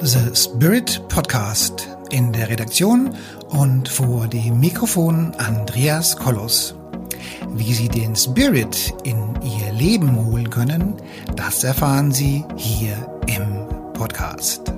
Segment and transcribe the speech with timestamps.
[0.00, 3.16] The Spirit Podcast in der Redaktion
[3.48, 6.76] und vor dem Mikrofon Andreas Kollos.
[7.54, 10.94] Wie Sie den Spirit in Ihr Leben holen können,
[11.34, 12.94] das erfahren Sie hier
[13.26, 14.72] im Podcast.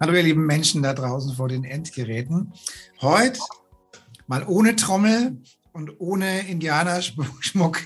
[0.00, 2.52] Hallo ihr lieben Menschen da draußen vor den Endgeräten.
[3.00, 3.40] Heute
[4.28, 5.42] mal ohne Trommel
[5.72, 7.80] und ohne Indianerschmuck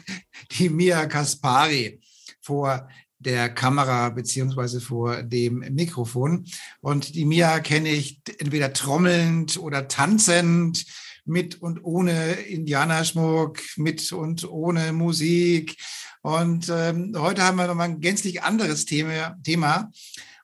[0.59, 2.01] die Mia Kaspari
[2.41, 6.47] vor der Kamera beziehungsweise vor dem Mikrofon.
[6.81, 10.85] Und die Mia kenne ich entweder trommelnd oder tanzend,
[11.25, 15.77] mit und ohne Indianerschmuck, mit und ohne Musik.
[16.23, 19.91] Und ähm, heute haben wir nochmal ein gänzlich anderes Thema, Thema.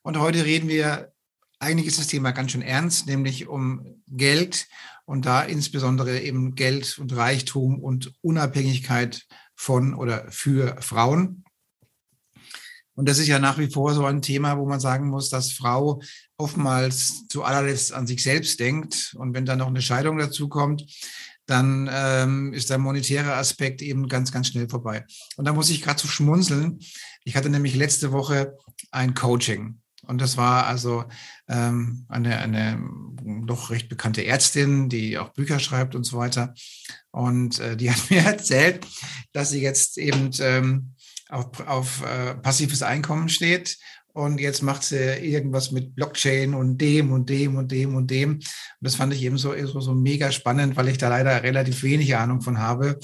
[0.02, 1.12] Und heute reden wir,
[1.58, 4.68] eigentlich ist das Thema ganz schön ernst, nämlich um Geld
[5.04, 9.26] und da insbesondere eben Geld und Reichtum und Unabhängigkeit
[9.58, 11.44] von oder für Frauen.
[12.94, 15.52] Und das ist ja nach wie vor so ein Thema, wo man sagen muss, dass
[15.52, 16.00] Frau
[16.36, 19.14] oftmals zu allerletzt an sich selbst denkt.
[19.18, 20.84] Und wenn dann noch eine Scheidung dazu kommt,
[21.46, 25.04] dann ähm, ist der monetäre Aspekt eben ganz, ganz schnell vorbei.
[25.36, 26.78] Und da muss ich gerade zu so schmunzeln.
[27.24, 28.56] Ich hatte nämlich letzte Woche
[28.90, 29.80] ein Coaching.
[30.08, 31.04] Und das war also
[31.48, 32.82] ähm, eine, eine
[33.46, 36.54] doch recht bekannte Ärztin, die auch Bücher schreibt und so weiter.
[37.10, 38.86] Und äh, die hat mir erzählt,
[39.32, 40.94] dass sie jetzt eben ähm,
[41.28, 43.76] auf, auf äh, passives Einkommen steht.
[44.18, 48.30] Und jetzt macht sie irgendwas mit Blockchain und dem und dem und dem und dem.
[48.32, 48.44] Und
[48.80, 52.16] das fand ich eben so, so, so mega spannend, weil ich da leider relativ wenig
[52.16, 52.98] Ahnung von habe.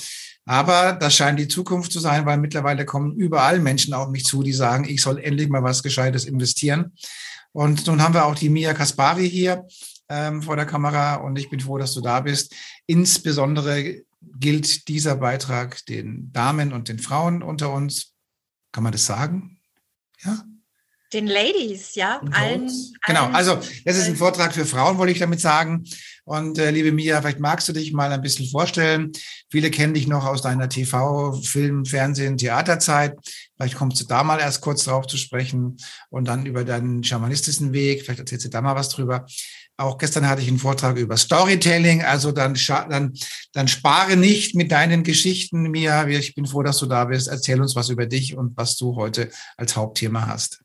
[0.45, 4.43] Aber das scheint die Zukunft zu sein, weil mittlerweile kommen überall Menschen auf mich zu,
[4.43, 6.95] die sagen, ich soll endlich mal was Gescheites investieren.
[7.53, 9.69] Und nun haben wir auch die Mia Kaspari hier
[10.09, 12.53] ähm, vor der Kamera und ich bin froh, dass du da bist.
[12.87, 14.03] Insbesondere
[14.41, 18.15] gilt dieser Beitrag den Damen und den Frauen unter uns.
[18.73, 19.61] Kann man das sagen?
[20.25, 20.45] Ja?
[21.15, 22.21] Den Ladies, ja.
[22.33, 22.69] Allen,
[23.07, 25.85] genau, allen also das ist ein Vortrag für Frauen, wollte ich damit sagen.
[26.25, 29.13] Und äh, liebe Mia, vielleicht magst du dich mal ein bisschen vorstellen.
[29.51, 33.17] Viele kennen dich noch aus deiner TV, Film, Fernsehen, Theaterzeit.
[33.57, 35.77] Vielleicht kommst du da mal erst kurz drauf zu sprechen
[36.11, 38.03] und dann über deinen schamanistischen Weg.
[38.03, 39.27] Vielleicht erzählst du da mal was drüber.
[39.77, 42.03] Auch gestern hatte ich einen Vortrag über Storytelling.
[42.03, 42.59] Also dann,
[42.89, 43.13] dann,
[43.53, 46.09] dann spare nicht mit deinen Geschichten, Mia.
[46.09, 47.29] Ich bin froh, dass du da bist.
[47.29, 50.64] Erzähl uns was über dich und was du heute als Hauptthema hast.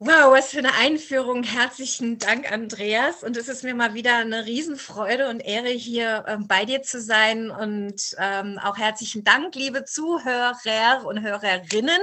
[0.00, 1.42] Wow, was für eine Einführung.
[1.42, 3.24] Herzlichen Dank, Andreas.
[3.24, 7.00] Und es ist mir mal wieder eine Riesenfreude und Ehre, hier ähm, bei dir zu
[7.00, 7.50] sein.
[7.50, 10.56] Und ähm, auch herzlichen Dank, liebe Zuhörer
[11.04, 12.00] und Hörerinnen.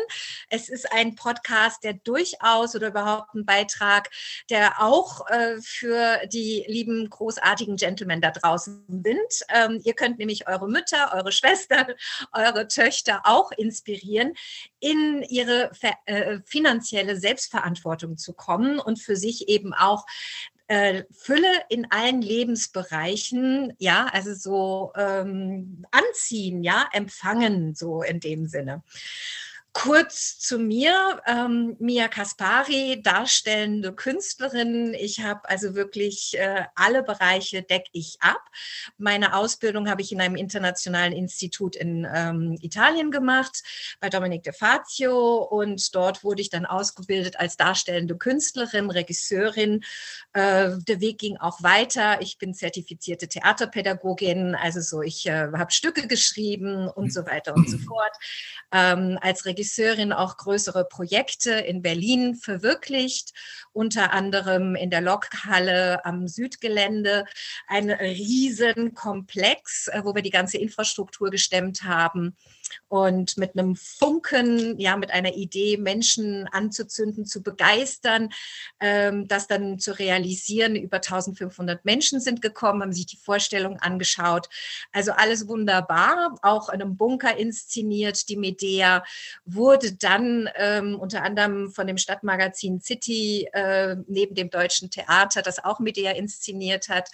[0.50, 4.10] Es ist ein Podcast, der durchaus oder überhaupt ein Beitrag,
[4.50, 9.46] der auch äh, für die lieben, großartigen Gentlemen da draußen sind.
[9.48, 11.94] Ähm, ihr könnt nämlich eure Mütter, eure Schwestern,
[12.34, 14.34] eure Töchter auch inspirieren,
[14.82, 15.72] in ihre
[16.06, 17.85] äh, finanzielle Selbstverantwortung
[18.18, 20.06] zu kommen und für sich eben auch
[20.68, 28.48] äh, Fülle in allen Lebensbereichen, ja, also so ähm, anziehen, ja, empfangen, so in dem
[28.48, 28.84] Sinne.
[29.78, 34.94] Kurz zu mir, ähm, Mia Kaspari, darstellende Künstlerin.
[34.94, 38.40] Ich habe also wirklich äh, alle Bereiche decke ich ab.
[38.98, 43.64] Meine Ausbildung habe ich in einem internationalen Institut in ähm, Italien gemacht,
[44.00, 45.40] bei Dominic De Fazio.
[45.40, 49.84] Und dort wurde ich dann ausgebildet als darstellende Künstlerin, Regisseurin.
[50.32, 52.22] Äh, der Weg ging auch weiter.
[52.22, 57.70] Ich bin zertifizierte Theaterpädagogin, also so, ich äh, habe Stücke geschrieben und so weiter und
[57.70, 58.14] so fort.
[58.72, 63.34] Ähm, als Regisseurin Regisseurin auch größere Projekte in Berlin verwirklicht,
[63.74, 67.26] unter anderem in der Lokhalle am Südgelände,
[67.68, 72.38] ein Riesenkomplex, äh, wo wir die ganze Infrastruktur gestemmt haben
[72.88, 78.30] und mit einem Funken, ja, mit einer Idee, Menschen anzuzünden, zu begeistern,
[78.80, 80.76] ähm, das dann zu realisieren.
[80.76, 84.50] Über 1500 Menschen sind gekommen, haben sich die Vorstellung angeschaut.
[84.92, 88.30] Also alles wunderbar, auch in einem Bunker inszeniert.
[88.30, 89.04] Die Medea
[89.46, 95.64] wurde dann ähm, unter anderem von dem Stadtmagazin City äh, neben dem Deutschen Theater, das
[95.64, 97.10] auch Medea inszeniert hat,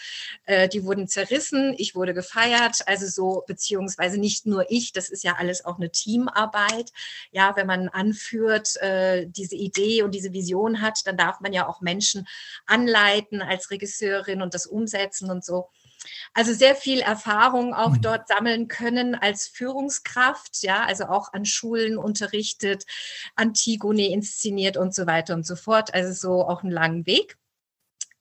[0.45, 1.74] äh, die wurden zerrissen.
[1.77, 5.92] Ich wurde gefeiert, also so, beziehungsweise nicht nur ich, das ist ja alles auch eine
[5.92, 6.92] Teamarbeit.
[7.32, 11.68] Ja, wenn man anführt, äh, diese Idee und diese Vision hat, dann darf man ja
[11.68, 12.28] auch Menschen
[12.68, 15.70] anleiten als Regisseurin und das umsetzen und so.
[16.34, 18.02] Also sehr viel Erfahrung auch mhm.
[18.02, 22.86] dort sammeln können als Führungskraft, ja, also auch an Schulen unterrichtet,
[23.36, 25.94] Antigone inszeniert und so weiter und so fort.
[25.94, 27.38] Also so auch einen langen Weg.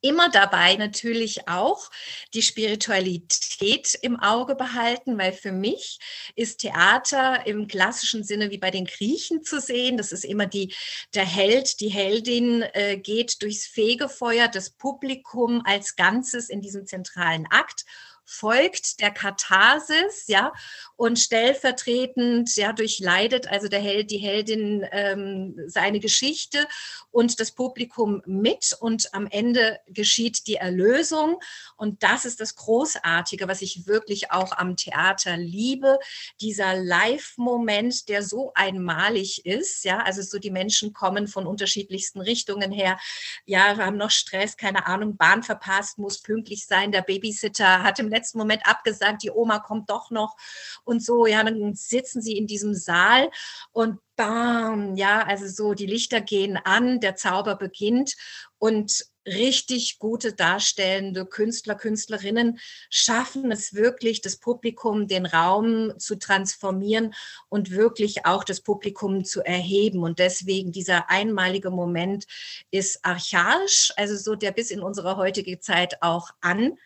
[0.00, 1.90] Immer dabei natürlich auch
[2.34, 5.98] die Spiritualität im Auge behalten, weil für mich
[6.34, 9.96] ist Theater im klassischen Sinne wie bei den Griechen zu sehen.
[9.96, 10.74] Das ist immer die,
[11.14, 17.46] der Held, die Heldin äh, geht durchs Fegefeuer, das Publikum als Ganzes in diesem zentralen
[17.50, 17.84] Akt
[18.30, 20.52] folgt der Katharsis, ja,
[20.94, 26.64] und stellvertretend, ja, durchleidet also der Held, die Heldin ähm, seine Geschichte
[27.10, 31.40] und das Publikum mit und am Ende geschieht die Erlösung.
[31.76, 35.98] Und das ist das Großartige, was ich wirklich auch am Theater liebe,
[36.40, 42.70] dieser Live-Moment, der so einmalig ist, ja, also so die Menschen kommen von unterschiedlichsten Richtungen
[42.70, 42.98] her,
[43.44, 47.98] ja, wir haben noch Stress, keine Ahnung, Bahn verpasst, muss pünktlich sein, der Babysitter hat
[47.98, 50.36] im letzten Moment abgesagt, die Oma kommt doch noch
[50.84, 51.26] und so.
[51.26, 53.30] Ja, dann sitzen sie in diesem Saal
[53.72, 58.16] und bam, ja, also so, die Lichter gehen an, der Zauber beginnt
[58.58, 62.58] und richtig gute darstellende Künstler, Künstlerinnen
[62.90, 67.14] schaffen es wirklich, das Publikum, den Raum zu transformieren
[67.48, 70.02] und wirklich auch das Publikum zu erheben.
[70.02, 72.26] Und deswegen dieser einmalige Moment
[72.70, 76.76] ist archaisch, also so der bis in unsere heutige Zeit auch an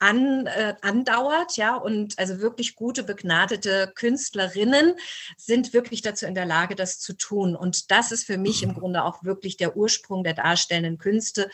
[0.00, 4.94] an, äh, andauert, ja, und also wirklich gute, begnadete Künstlerinnen
[5.36, 7.54] sind wirklich dazu in der Lage, das zu tun.
[7.54, 11.50] Und das ist für mich im Grunde auch wirklich der Ursprung der darstellenden Künste,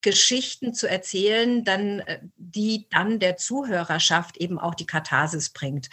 [0.00, 5.90] Geschichten zu erzählen, dann, äh, die dann der Zuhörerschaft eben auch die Katharsis bringt.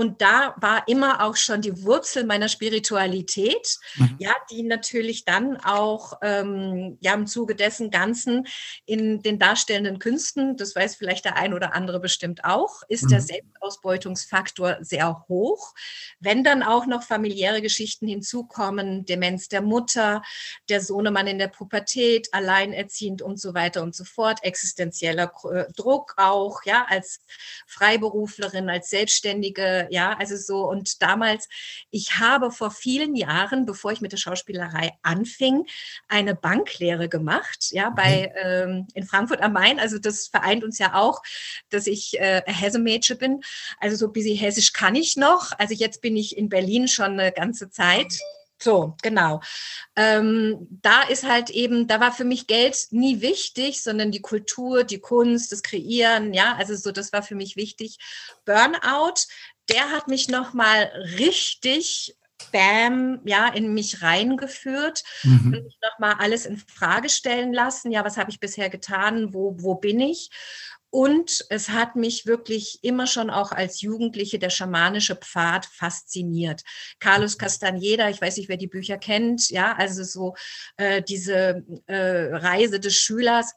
[0.00, 4.16] Und da war immer auch schon die Wurzel meiner Spiritualität, mhm.
[4.18, 8.46] ja, die natürlich dann auch ähm, ja im Zuge dessen Ganzen
[8.86, 13.08] in den darstellenden Künsten, das weiß vielleicht der ein oder andere bestimmt auch, ist mhm.
[13.08, 15.74] der Selbstausbeutungsfaktor sehr hoch.
[16.18, 20.22] Wenn dann auch noch familiäre Geschichten hinzukommen, Demenz der Mutter,
[20.70, 25.30] der Sohnemann in der Pubertät, alleinerziehend und so weiter und so fort, existenzieller
[25.76, 27.20] Druck auch, ja, als
[27.66, 31.48] Freiberuflerin, als Selbstständige ja, also so und damals,
[31.90, 35.66] ich habe vor vielen Jahren, bevor ich mit der Schauspielerei anfing,
[36.08, 38.70] eine Banklehre gemacht, ja, bei mhm.
[38.70, 39.78] ähm, in Frankfurt am Main.
[39.78, 41.22] Also das vereint uns ja auch,
[41.68, 43.40] dass ich äh, Hesse-Mädchen bin.
[43.78, 45.52] Also so ein bisschen Hessisch kann ich noch.
[45.58, 48.12] Also jetzt bin ich in Berlin schon eine ganze Zeit.
[48.62, 49.40] So, genau.
[49.96, 54.84] Ähm, da ist halt eben, da war für mich Geld nie wichtig, sondern die Kultur,
[54.84, 57.98] die Kunst, das Kreieren, ja, also so, das war für mich wichtig.
[58.44, 59.14] Burnout,
[59.70, 62.16] der hat mich nochmal richtig
[62.52, 65.52] Bam, ja, in mich reingeführt mhm.
[65.54, 67.92] und mich nochmal alles in Frage stellen lassen.
[67.92, 69.34] Ja, was habe ich bisher getan?
[69.34, 70.30] Wo, wo bin ich?
[70.90, 76.62] Und es hat mich wirklich immer schon auch als Jugendliche der schamanische Pfad fasziniert.
[76.98, 80.34] Carlos Castaneda, ich weiß nicht, wer die Bücher kennt, ja, also so
[80.76, 83.52] äh, diese äh, Reise des Schülers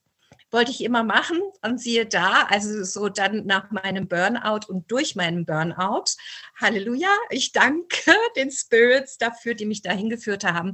[0.54, 5.16] wollte ich immer machen und siehe da, also so dann nach meinem Burnout und durch
[5.16, 6.06] meinen Burnout,
[6.62, 10.74] Halleluja, ich danke den Spirits dafür, die mich dahin geführt haben,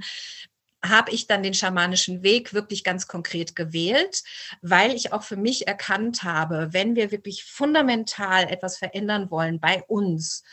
[0.83, 4.23] habe ich dann den schamanischen Weg wirklich ganz konkret gewählt,
[4.61, 9.83] weil ich auch für mich erkannt habe, wenn wir wirklich fundamental etwas verändern wollen bei
[9.87, 10.43] uns,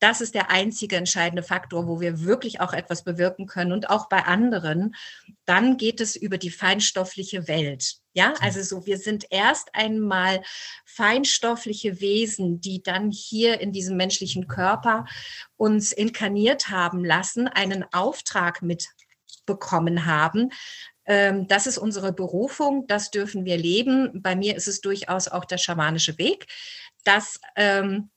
[0.00, 4.08] das ist der einzige entscheidende Faktor, wo wir wirklich auch etwas bewirken können und auch
[4.08, 4.94] bei anderen.
[5.44, 7.96] Dann geht es über die feinstoffliche Welt.
[8.18, 10.42] Ja, also so, wir sind erst einmal
[10.84, 15.04] feinstoffliche Wesen, die dann hier in diesem menschlichen Körper
[15.56, 20.50] uns inkarniert haben lassen, einen Auftrag mitbekommen haben,
[21.06, 24.20] ähm, das ist unsere Berufung, das dürfen wir leben.
[24.20, 26.48] Bei mir ist es durchaus auch der schamanische Weg,
[27.04, 28.10] dass ähm,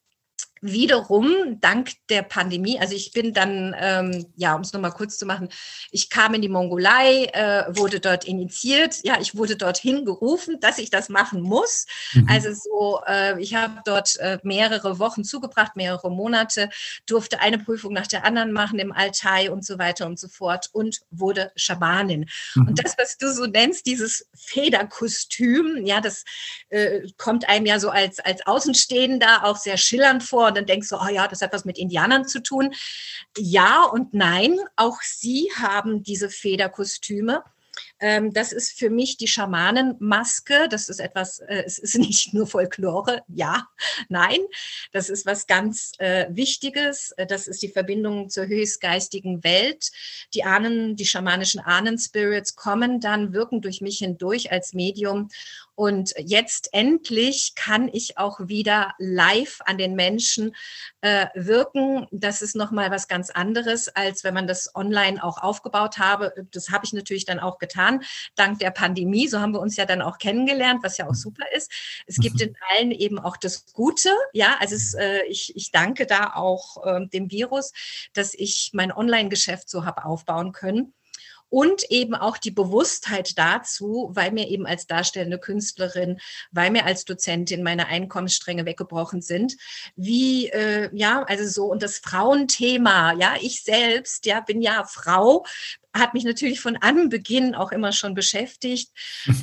[0.61, 5.25] wiederum dank der Pandemie, also ich bin dann, ähm, ja, um es nochmal kurz zu
[5.25, 5.49] machen,
[5.89, 10.77] ich kam in die Mongolei, äh, wurde dort initiiert, ja, ich wurde dorthin gerufen, dass
[10.77, 11.87] ich das machen muss.
[12.13, 12.27] Mhm.
[12.29, 16.69] Also so, äh, ich habe dort äh, mehrere Wochen zugebracht, mehrere Monate,
[17.07, 20.69] durfte eine Prüfung nach der anderen machen im Altai und so weiter und so fort
[20.73, 22.29] und wurde Schamanin.
[22.53, 22.67] Mhm.
[22.67, 26.23] Und das, was du so nennst, dieses Federkostüm, ja, das
[26.69, 30.89] äh, kommt einem ja so als, als Außenstehender auch sehr schillernd vor und dann denkst
[30.89, 32.73] du, oh ja, das hat was mit Indianern zu tun.
[33.37, 37.43] Ja und nein, auch sie haben diese Federkostüme.
[37.99, 40.67] Ähm, das ist für mich die Schamanenmaske.
[40.69, 43.67] Das ist etwas, äh, es ist nicht nur Folklore, ja,
[44.09, 44.39] nein.
[44.91, 47.11] Das ist was ganz äh, Wichtiges.
[47.17, 49.91] Äh, das ist die Verbindung zur höchstgeistigen Welt.
[50.33, 55.29] Die Ahnen, die schamanischen Ahnenspirits kommen dann, wirken durch mich hindurch als Medium
[55.75, 60.55] und jetzt endlich kann ich auch wieder live an den Menschen
[61.01, 62.07] äh, wirken.
[62.11, 66.33] Das ist nochmal was ganz anderes, als wenn man das online auch aufgebaut habe.
[66.51, 68.03] Das habe ich natürlich dann auch getan
[68.35, 69.27] dank der Pandemie.
[69.27, 71.71] So haben wir uns ja dann auch kennengelernt, was ja auch super ist.
[72.05, 72.41] Es gibt mhm.
[72.41, 74.09] in allen eben auch das Gute.
[74.33, 77.71] Ja, also es, äh, ich, ich danke da auch äh, dem Virus,
[78.13, 80.93] dass ich mein Online-Geschäft so habe aufbauen können
[81.51, 86.19] und eben auch die Bewusstheit dazu, weil mir eben als darstellende Künstlerin,
[86.51, 89.57] weil mir als Dozentin meine Einkommensstränge weggebrochen sind,
[89.95, 95.45] wie äh, ja, also so und das Frauenthema, ja, ich selbst, ja, bin ja Frau,
[95.93, 98.89] hat mich natürlich von Anbeginn auch immer schon beschäftigt.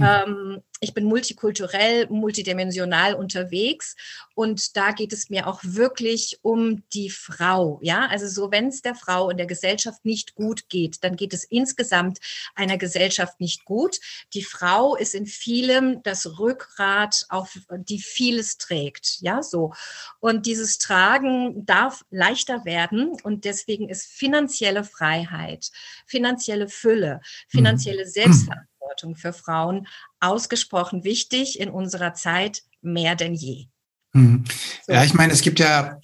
[0.01, 3.97] ähm, ich bin multikulturell, multidimensional unterwegs
[4.35, 7.81] und da geht es mir auch wirklich um die Frau.
[7.83, 11.35] Ja, also so, wenn es der Frau in der Gesellschaft nicht gut geht, dann geht
[11.35, 12.19] es insgesamt
[12.55, 13.99] einer Gesellschaft nicht gut.
[14.35, 19.21] Die Frau ist in vielem das Rückgrat, auf die vieles trägt.
[19.21, 19.73] Ja, so.
[20.21, 25.71] Und dieses Tragen darf leichter werden und deswegen ist finanzielle Freiheit,
[26.07, 27.59] finanzielle Fülle, mhm.
[27.59, 28.78] finanzielle Selbstverantwortung
[29.15, 29.87] für Frauen
[30.21, 33.67] ausgesprochen wichtig in unserer Zeit mehr denn je.
[34.13, 34.45] Mhm.
[34.87, 35.99] Ja, ich meine, es gibt ja,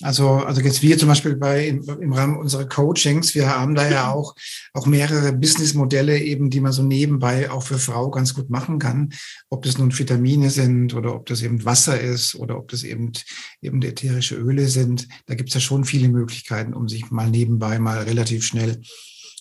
[0.00, 3.88] also, also jetzt wir zum Beispiel bei im, im Rahmen unserer Coachings, wir haben da
[3.88, 4.34] ja auch,
[4.72, 9.12] auch mehrere Businessmodelle eben, die man so nebenbei auch für Frau ganz gut machen kann.
[9.50, 13.12] Ob das nun Vitamine sind oder ob das eben Wasser ist oder ob das eben,
[13.60, 15.08] eben ätherische Öle sind.
[15.26, 18.80] Da gibt es ja schon viele Möglichkeiten, um sich mal nebenbei mal relativ schnell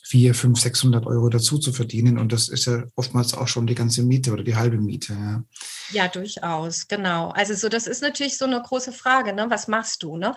[0.07, 2.17] vier, fünf, 600 Euro dazu zu verdienen.
[2.17, 5.13] Und das ist ja oftmals auch schon die ganze Miete oder die halbe Miete.
[5.13, 5.43] Ja,
[5.91, 7.29] ja durchaus, genau.
[7.31, 9.47] Also so, das ist natürlich so eine große Frage, ne?
[9.49, 10.15] Was machst du?
[10.15, 10.33] Ne?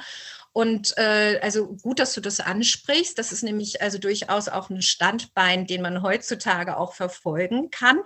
[0.52, 3.16] Und äh, also gut, dass du das ansprichst.
[3.18, 8.00] Das ist nämlich also durchaus auch ein Standbein, den man heutzutage auch verfolgen kann.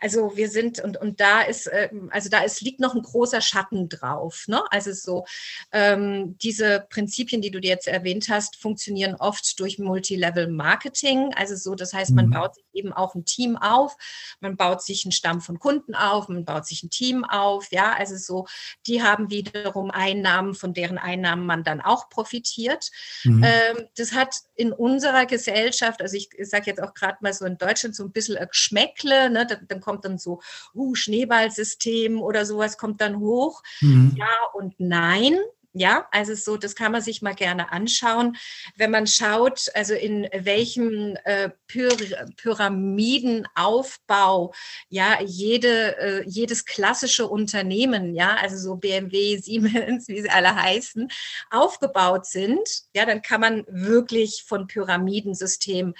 [0.00, 3.40] Also wir sind und und da ist äh, also da ist liegt noch ein großer
[3.40, 4.44] Schatten drauf.
[4.46, 4.62] Ne?
[4.70, 5.24] Also so
[5.72, 11.32] ähm, diese Prinzipien, die du dir jetzt erwähnt hast, funktionieren oft durch Multilevel Marketing.
[11.34, 12.30] Also so, das heißt, man mhm.
[12.30, 13.96] baut sich eben auch ein Team auf,
[14.40, 17.70] man baut sich einen Stamm von Kunden auf, man baut sich ein Team auf.
[17.70, 18.46] Ja, also so,
[18.86, 22.90] die haben wiederum Einnahmen, von deren Einnahmen man dann auch profitiert.
[23.24, 23.44] Mhm.
[23.44, 27.44] Ähm, das hat in unserer Gesellschaft, also ich, ich sage jetzt auch gerade mal so
[27.44, 29.46] in Deutschland so ein bisschen ein Geschmäckle, ne?
[29.46, 30.40] dann, dann kommt dann so
[30.74, 33.62] uh, Schneeballsystem oder sowas kommt dann hoch.
[33.80, 34.14] Mhm.
[34.16, 35.38] Ja und nein.
[35.74, 38.38] Ja, also so, das kann man sich mal gerne anschauen.
[38.76, 41.90] Wenn man schaut, also in welchem äh, Pyr
[42.36, 44.54] Pyramidenaufbau,
[44.88, 51.10] ja, jede, äh, jedes klassische Unternehmen, ja, also so BMW, Siemens, wie sie alle heißen,
[51.50, 55.92] aufgebaut sind, ja, dann kann man wirklich von Pyramidensystem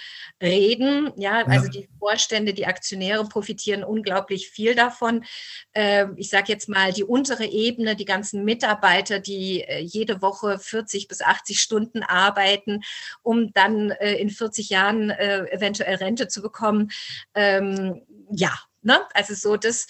[0.42, 1.12] reden.
[1.16, 1.72] Ja, also ja.
[1.72, 5.26] die Vorstände, die Aktionäre profitieren unglaublich viel davon.
[5.74, 10.58] Äh, ich sage jetzt mal, die untere Ebene, die ganzen Mitarbeiter, die äh, jede Woche
[10.58, 12.82] 40 bis 80 Stunden arbeiten,
[13.22, 16.90] um dann äh, in 40 Jahren eventuell Rente zu bekommen.
[17.34, 19.00] Ähm, ja, Ne?
[19.12, 19.86] Also so das,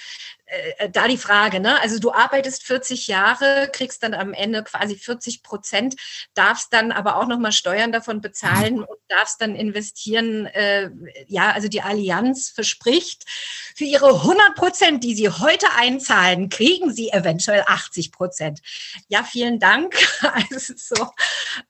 [0.48, 1.80] äh, da die Frage, ne?
[1.82, 5.96] Also du arbeitest 40 Jahre, kriegst dann am Ende quasi 40 Prozent,
[6.34, 10.46] darfst dann aber auch nochmal Steuern davon bezahlen und darfst dann investieren.
[10.46, 10.90] Äh,
[11.26, 13.24] ja, also die Allianz verspricht,
[13.76, 18.60] für ihre 100 Prozent, die sie heute einzahlen, kriegen sie eventuell 80 Prozent.
[19.08, 19.94] Ja, vielen Dank.
[20.50, 21.08] Also so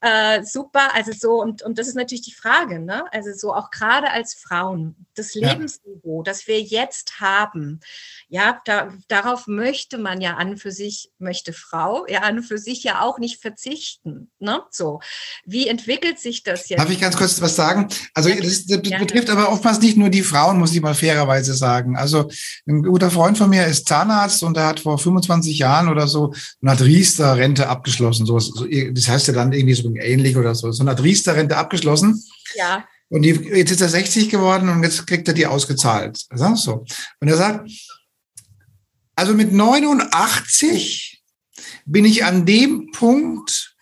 [0.01, 0.95] äh, super.
[0.95, 3.05] Also so und und das ist natürlich die Frage, ne?
[3.13, 6.23] Also so auch gerade als Frauen das Lebensniveau, ja.
[6.25, 7.81] das wir jetzt haben,
[8.29, 12.85] ja, da, darauf möchte man ja an für sich, möchte Frau ja an für sich
[12.85, 14.31] ja auch nicht verzichten.
[14.41, 14.61] Ne?
[14.71, 15.01] So,
[15.47, 16.79] wie entwickelt sich das jetzt?
[16.79, 17.89] Darf ich ganz kurz was sagen?
[18.13, 21.97] Also das, das betrifft aber oftmals nicht nur die Frauen, muss ich mal fairerweise sagen.
[21.97, 22.29] Also
[22.67, 26.35] ein guter Freund von mir ist Zahnarzt und er hat vor 25 Jahren oder so
[26.61, 28.27] eine Riester-Rente abgeschlossen.
[28.27, 30.71] So, das heißt ja dann irgendwie so ähnlich oder so.
[30.73, 32.23] So eine Riester-Rente abgeschlossen.
[32.55, 32.85] Ja.
[33.09, 36.27] Und die, jetzt ist er 60 geworden und jetzt kriegt er die ausgezahlt.
[36.57, 36.85] So.
[37.21, 37.71] Und er sagt,
[39.19, 41.25] also mit 89
[41.87, 43.75] bin ich an dem Punkt,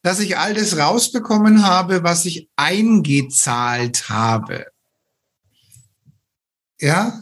[0.00, 4.64] dass ich all das rausbekommen habe, was ich eingezahlt habe.
[6.80, 7.20] Ja,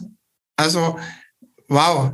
[0.55, 0.97] also
[1.67, 2.13] wow.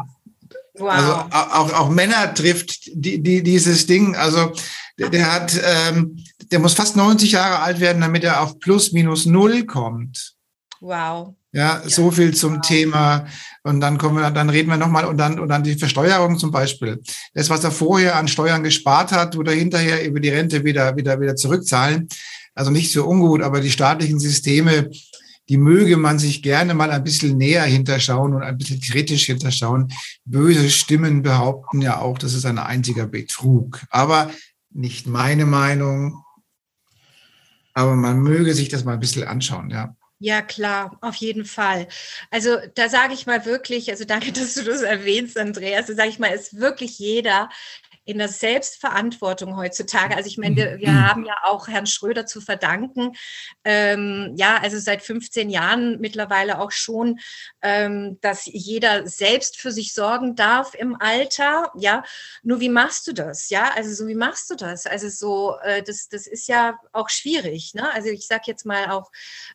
[0.73, 0.89] wow.
[0.89, 4.15] Also auch, auch Männer trifft die, die, dieses Ding.
[4.15, 4.55] Also
[4.97, 6.17] der, der hat, ähm,
[6.49, 10.33] der muss fast 90 Jahre alt werden, damit er auf plus minus null kommt.
[10.79, 11.35] Wow.
[11.53, 12.61] Ja, so viel zum wow.
[12.61, 13.25] Thema.
[13.63, 16.51] Und dann kommen wir, dann reden wir nochmal und dann, und dann die Versteuerung zum
[16.51, 17.01] Beispiel.
[17.33, 21.19] Das, was er vorher an Steuern gespart hat, oder hinterher über die Rente wieder, wieder,
[21.19, 22.07] wieder zurückzahlen.
[22.55, 24.89] Also nicht so ungut, aber die staatlichen Systeme,
[25.49, 29.91] die möge man sich gerne mal ein bisschen näher hinterschauen und ein bisschen kritisch hinterschauen.
[30.25, 33.81] Böse Stimmen behaupten ja auch, das ist ein einziger Betrug.
[33.89, 34.31] Aber
[34.69, 36.23] nicht meine Meinung.
[37.73, 39.95] Aber man möge sich das mal ein bisschen anschauen, ja.
[40.23, 41.87] Ja, klar, auf jeden Fall.
[42.29, 46.09] Also da sage ich mal wirklich, also danke, dass du das erwähnst, Andreas, da sage
[46.09, 47.49] ich mal, ist wirklich jeder
[48.03, 50.15] in der Selbstverantwortung heutzutage.
[50.15, 51.07] Also ich meine, wir, wir mhm.
[51.07, 53.13] haben ja auch Herrn Schröder zu verdanken,
[53.63, 57.19] ähm, ja, also seit 15 Jahren mittlerweile auch schon,
[57.61, 62.03] ähm, dass jeder selbst für sich sorgen darf im Alter, ja.
[62.43, 63.71] Nur wie machst du das, ja?
[63.75, 64.87] Also so wie machst du das?
[64.87, 67.93] Also so, äh, das, das ist ja auch schwierig, ne?
[67.93, 69.11] Also ich sage jetzt mal auch,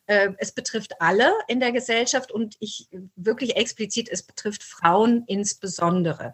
[0.07, 6.33] äh, es betrifft alle in der Gesellschaft und ich wirklich explizit, es betrifft Frauen insbesondere.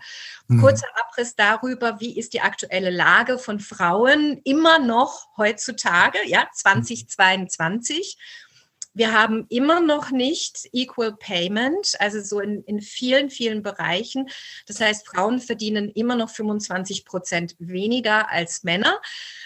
[0.48, 0.60] Mhm.
[0.60, 8.18] Kurzer Abriss darüber, wie ist die aktuelle Lage von Frauen immer noch heutzutage, ja, 2022.
[8.94, 14.28] Wir haben immer noch nicht Equal Payment, also so in, in vielen, vielen Bereichen.
[14.66, 19.00] Das heißt, Frauen verdienen immer noch 25 Prozent weniger als Männer.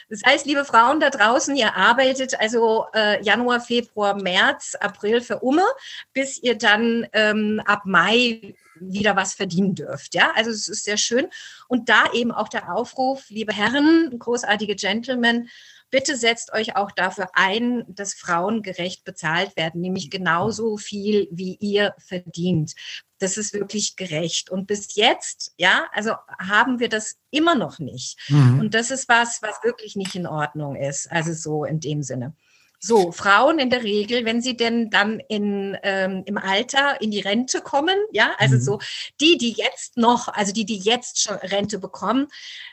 [0.08, 5.38] Das heißt, liebe Frauen da draußen, ihr arbeitet also äh, Januar, Februar, März, April für
[5.40, 5.64] Umme,
[6.12, 10.14] bis ihr dann ähm, ab Mai wieder was verdienen dürft.
[10.14, 11.28] Ja, also es ist sehr schön.
[11.68, 15.48] Und da eben auch der Aufruf, liebe Herren, großartige Gentlemen,
[15.90, 21.57] bitte setzt euch auch dafür ein, dass Frauen gerecht bezahlt werden, nämlich genauso viel, wie
[21.61, 22.75] ihr verdient.
[23.19, 24.50] Das ist wirklich gerecht.
[24.50, 28.19] Und bis jetzt, ja, also haben wir das immer noch nicht.
[28.28, 28.61] Mhm.
[28.61, 31.11] Und das ist was, was wirklich nicht in Ordnung ist.
[31.11, 32.35] Also so in dem Sinne.
[32.78, 37.21] So, Frauen in der Regel, wenn sie denn dann in, ähm, im Alter in die
[37.21, 38.61] Rente kommen, ja, also mhm.
[38.61, 38.78] so
[39.21, 42.28] die, die jetzt noch, also die, die jetzt schon Rente bekommen,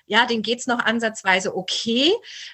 [0.06, 2.12] ja, denen geht's noch ansatzweise okay,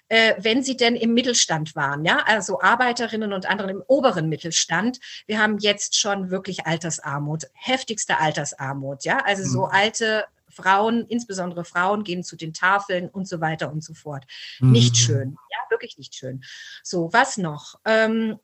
[0.08, 5.00] äh, wenn sie denn im Mittelstand waren, ja, also Arbeiterinnen und anderen im oberen Mittelstand.
[5.26, 9.48] Wir haben jetzt schon wirklich Altersarmut, heftigste Altersarmut, ja, also mhm.
[9.48, 10.26] so alte
[10.62, 14.26] Frauen, insbesondere Frauen, gehen zu den Tafeln und so weiter und so fort.
[14.60, 14.72] Mhm.
[14.72, 16.44] Nicht schön, ja, wirklich nicht schön.
[16.84, 17.76] So, was noch?
[17.86, 18.40] Ähm,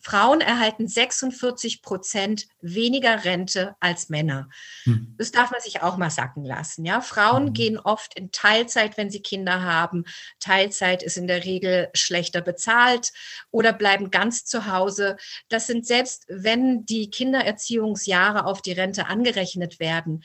[0.00, 4.48] Frauen erhalten 46 Prozent weniger Rente als Männer.
[4.84, 5.14] Mhm.
[5.18, 6.84] Das darf man sich auch mal sacken lassen.
[6.84, 7.52] Ja, Frauen mhm.
[7.52, 10.04] gehen oft in Teilzeit, wenn sie Kinder haben.
[10.38, 13.12] Teilzeit ist in der Regel schlechter bezahlt
[13.50, 15.16] oder bleiben ganz zu Hause.
[15.48, 20.24] Das sind selbst, wenn die Kindererziehungsjahre auf die Rente angerechnet werden,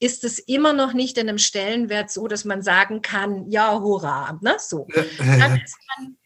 [0.00, 4.38] ist es immer noch nicht in einem Stellenwert so, dass man sagen kann, ja, hurra,
[4.42, 4.56] ne?
[4.58, 4.86] so.
[5.18, 5.60] Man,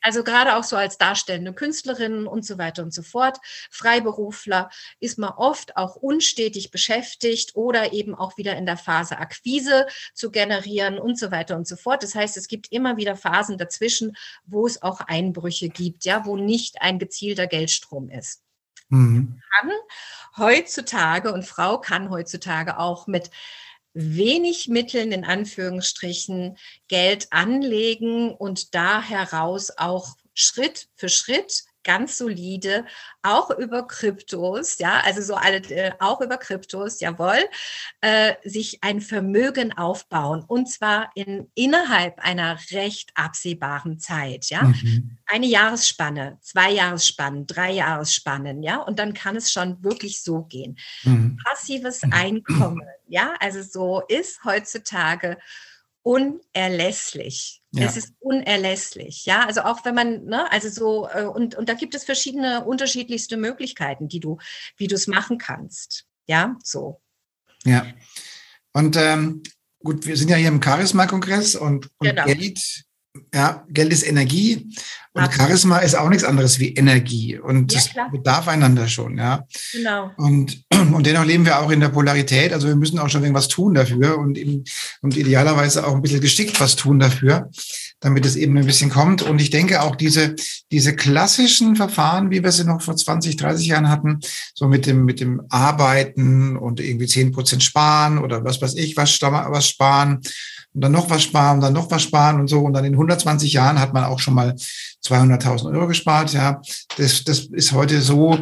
[0.01, 3.39] also gerade auch so als darstellende Künstlerin und so weiter und so fort,
[3.71, 9.87] Freiberufler, ist man oft auch unstetig beschäftigt oder eben auch wieder in der Phase Akquise
[10.15, 12.03] zu generieren und so weiter und so fort.
[12.03, 16.37] Das heißt, es gibt immer wieder Phasen dazwischen, wo es auch Einbrüche gibt, ja, wo
[16.37, 18.43] nicht ein gezielter Geldstrom ist.
[18.89, 19.41] Mhm.
[19.61, 19.71] Kann
[20.37, 23.31] heutzutage und Frau kann heutzutage auch mit
[23.93, 26.57] wenig Mitteln in Anführungsstrichen
[26.89, 32.85] Geld anlegen und da heraus auch Schritt für Schritt ganz solide,
[33.23, 37.39] auch über Kryptos, ja, also so alle, äh, auch über Kryptos, jawohl,
[38.03, 44.65] äh, sich ein Vermögen aufbauen und zwar in innerhalb einer recht absehbaren Zeit, ja.
[44.65, 45.17] Mhm.
[45.25, 50.77] Eine Jahresspanne, zwei Jahresspannen, drei Jahresspannen, ja, und dann kann es schon wirklich so gehen.
[51.05, 51.39] Mhm.
[51.43, 55.39] Passives Einkommen, ja, also so ist heutzutage
[56.03, 57.58] unerlässlich.
[57.73, 57.85] Ja.
[57.85, 59.45] Es ist unerlässlich, ja.
[59.47, 63.37] Also auch wenn man, ne, also so, äh, und, und da gibt es verschiedene unterschiedlichste
[63.37, 64.39] Möglichkeiten, die du,
[64.77, 66.07] wie du es machen kannst.
[66.27, 67.03] Ja, so.
[67.65, 67.87] Ja.
[68.73, 69.43] Und ähm,
[69.81, 72.25] gut, wir sind ja hier im Charisma-Kongress und, und genau.
[72.25, 72.87] Geld
[73.35, 74.69] ja, Geld ist Energie
[75.13, 75.49] und Absolut.
[75.49, 79.45] Charisma ist auch nichts anderes wie Energie und ja, das bedarf einander schon, ja.
[79.73, 80.11] Genau.
[80.17, 83.49] Und, und dennoch leben wir auch in der Polarität, also wir müssen auch schon irgendwas
[83.49, 84.65] tun dafür und, im,
[85.01, 87.51] und idealerweise auch ein bisschen geschickt was tun dafür,
[88.01, 89.23] damit es eben ein bisschen kommt.
[89.23, 90.37] Und ich denke auch diese,
[90.71, 94.21] diese klassischen Verfahren, wie wir sie noch vor 20, 30 Jahren hatten,
[94.55, 98.97] so mit dem, mit dem Arbeiten und irgendwie zehn Prozent sparen oder was weiß ich,
[98.97, 100.21] was, was sparen
[100.75, 102.61] und dann noch was sparen, dann noch was sparen und so.
[102.61, 104.55] Und dann in 120 Jahren hat man auch schon mal
[105.05, 106.33] 200.000 Euro gespart.
[106.33, 106.61] Ja,
[106.97, 108.39] das, das ist heute so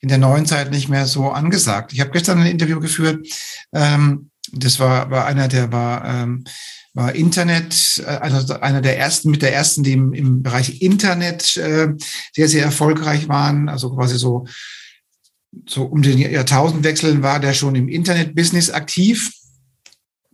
[0.00, 1.92] in der neuen Zeit nicht mehr so angesagt.
[1.92, 3.26] Ich habe gestern ein Interview geführt.
[3.72, 6.44] Ähm, das war, war einer, der war, ähm,
[6.92, 11.56] war Internet, äh, also einer der ersten, mit der ersten, die im, im Bereich Internet
[11.56, 11.94] äh,
[12.34, 13.68] sehr, sehr erfolgreich waren.
[13.68, 14.46] Also quasi so,
[15.66, 19.30] so um den Jahrtausendwechsel war der schon im Internet-Business aktiv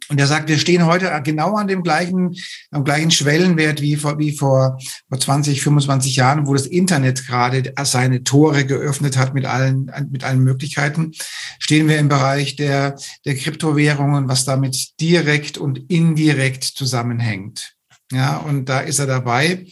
[0.08, 2.34] und er sagt, wir stehen heute genau an dem gleichen,
[2.70, 7.74] am gleichen Schwellenwert wie vor, wie vor, vor 20, 25 Jahren, wo das Internet gerade
[7.82, 11.12] seine Tore geöffnet hat mit allen, mit allen Möglichkeiten.
[11.58, 17.74] Stehen wir im Bereich der, der Kryptowährungen, was damit direkt und indirekt zusammenhängt.
[18.10, 19.66] Ja, und da ist er dabei.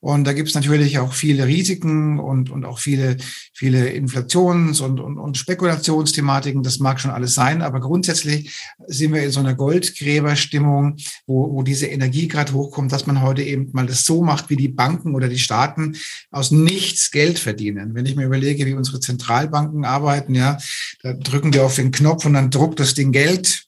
[0.00, 3.16] Und da gibt es natürlich auch viele Risiken und, und auch viele,
[3.52, 6.62] viele Inflations- und, und, und Spekulationsthematiken.
[6.62, 8.54] Das mag schon alles sein, aber grundsätzlich
[8.86, 13.42] sind wir in so einer Goldgräberstimmung, wo, wo diese Energie gerade hochkommt, dass man heute
[13.42, 15.96] eben mal das so macht, wie die Banken oder die Staaten
[16.30, 17.94] aus nichts Geld verdienen.
[17.94, 20.58] Wenn ich mir überlege, wie unsere Zentralbanken arbeiten, ja,
[21.02, 23.65] da drücken die auf den Knopf und dann druckt das Ding Geld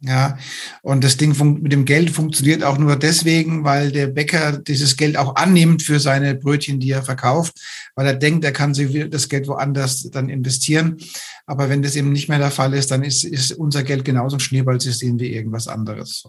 [0.00, 0.36] ja,
[0.82, 5.16] und das Ding mit dem Geld funktioniert auch nur deswegen, weil der Bäcker dieses Geld
[5.16, 7.54] auch annimmt für seine Brötchen, die er verkauft,
[7.94, 8.74] weil er denkt, er kann
[9.10, 10.98] das Geld woanders dann investieren.
[11.46, 14.36] Aber wenn das eben nicht mehr der Fall ist, dann ist, ist unser Geld genauso
[14.36, 16.24] ein Schneeballsystem wie irgendwas anderes.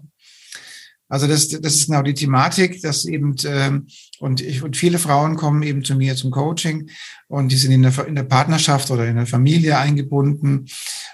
[1.10, 3.88] Also das, das ist genau die Thematik, dass eben ähm,
[4.20, 6.89] und ich und viele Frauen kommen eben zu mir zum Coaching
[7.28, 10.65] und die sind in der, in der Partnerschaft oder in der Familie eingebunden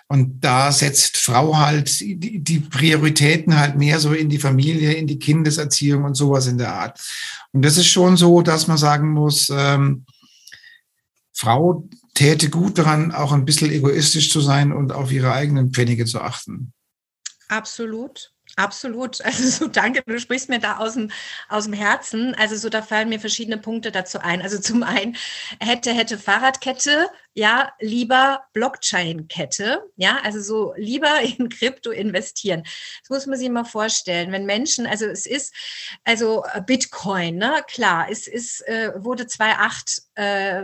[0.08, 5.06] und da setzt Frau halt die, die Prioritäten halt mehr so in die Familie, in
[5.06, 7.00] die Kindeserziehung und sowas in der Art.
[7.52, 10.06] Und das ist schon so, dass man sagen muss, ähm,
[11.34, 16.06] Frau täte gut daran, auch ein bisschen egoistisch zu sein und auf ihre eigenen Pfennige
[16.06, 16.74] zu achten.
[17.48, 18.33] Absolut.
[18.56, 19.20] Absolut.
[19.24, 21.12] Also so danke, du sprichst mir da aus dem,
[21.50, 22.36] aus dem Herzen.
[22.36, 24.42] Also so, da fallen mir verschiedene Punkte dazu ein.
[24.42, 25.18] Also zum einen
[25.60, 32.64] hätte, hätte Fahrradkette, ja, lieber Blockchain-Kette, ja, also so lieber in Krypto investieren.
[33.02, 34.32] Das muss man sich mal vorstellen.
[34.32, 35.54] Wenn Menschen, also es ist,
[36.04, 40.64] also Bitcoin, ne, klar, es ist, äh, wurde 2008 äh,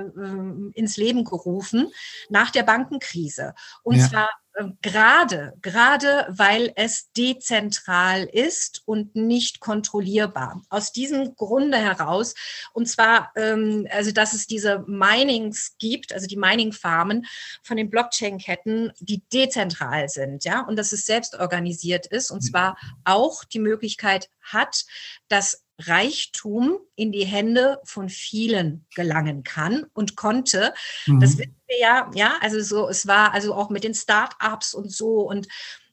[0.73, 1.91] ins Leben gerufen
[2.30, 3.56] nach der Bankenkrise.
[3.82, 4.08] Und ja.
[4.08, 4.38] zwar ähm,
[4.82, 10.62] gerade, gerade weil es dezentral ist und nicht kontrollierbar.
[10.70, 12.36] Aus diesem Grunde heraus,
[12.74, 17.26] und zwar, ähm, also dass es diese Minings gibt, also die Mining-Farmen
[17.64, 22.48] von den Blockchain-Ketten, die dezentral sind, ja, und dass es selbst organisiert ist, und mhm.
[22.48, 24.84] zwar auch die Möglichkeit hat,
[25.28, 30.74] dass Reichtum in die Hände von vielen gelangen kann und konnte.
[31.06, 31.20] Mhm.
[31.20, 34.92] Das wissen wir ja, ja, also so, es war also auch mit den Start-ups und
[34.92, 35.48] so und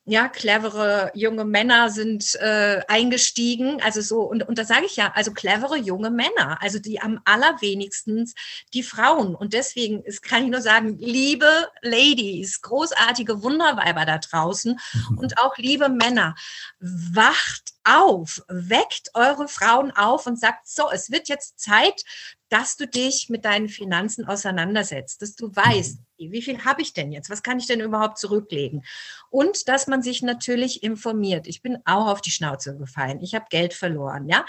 [0.09, 3.83] ja, clevere junge Männer sind äh, eingestiegen.
[3.83, 7.21] Also so, und, und da sage ich ja, also clevere junge Männer, also die am
[7.25, 8.33] allerwenigsten
[8.73, 9.35] die Frauen.
[9.35, 11.51] Und deswegen ist, kann ich nur sagen, liebe
[11.83, 14.79] Ladies, großartige Wunderweiber da draußen
[15.11, 15.19] mhm.
[15.19, 16.37] und auch liebe Männer,
[16.79, 22.03] wacht auf, weckt eure Frauen auf und sagt, so, es wird jetzt Zeit,
[22.49, 26.33] dass du dich mit deinen Finanzen auseinandersetzt, dass du weißt, mhm.
[26.33, 27.31] wie viel habe ich denn jetzt?
[27.31, 28.85] Was kann ich denn überhaupt zurücklegen?
[29.31, 31.47] Und dass man sich natürlich informiert.
[31.47, 33.21] Ich bin auch auf die Schnauze gefallen.
[33.21, 34.45] Ich habe Geld verloren, ja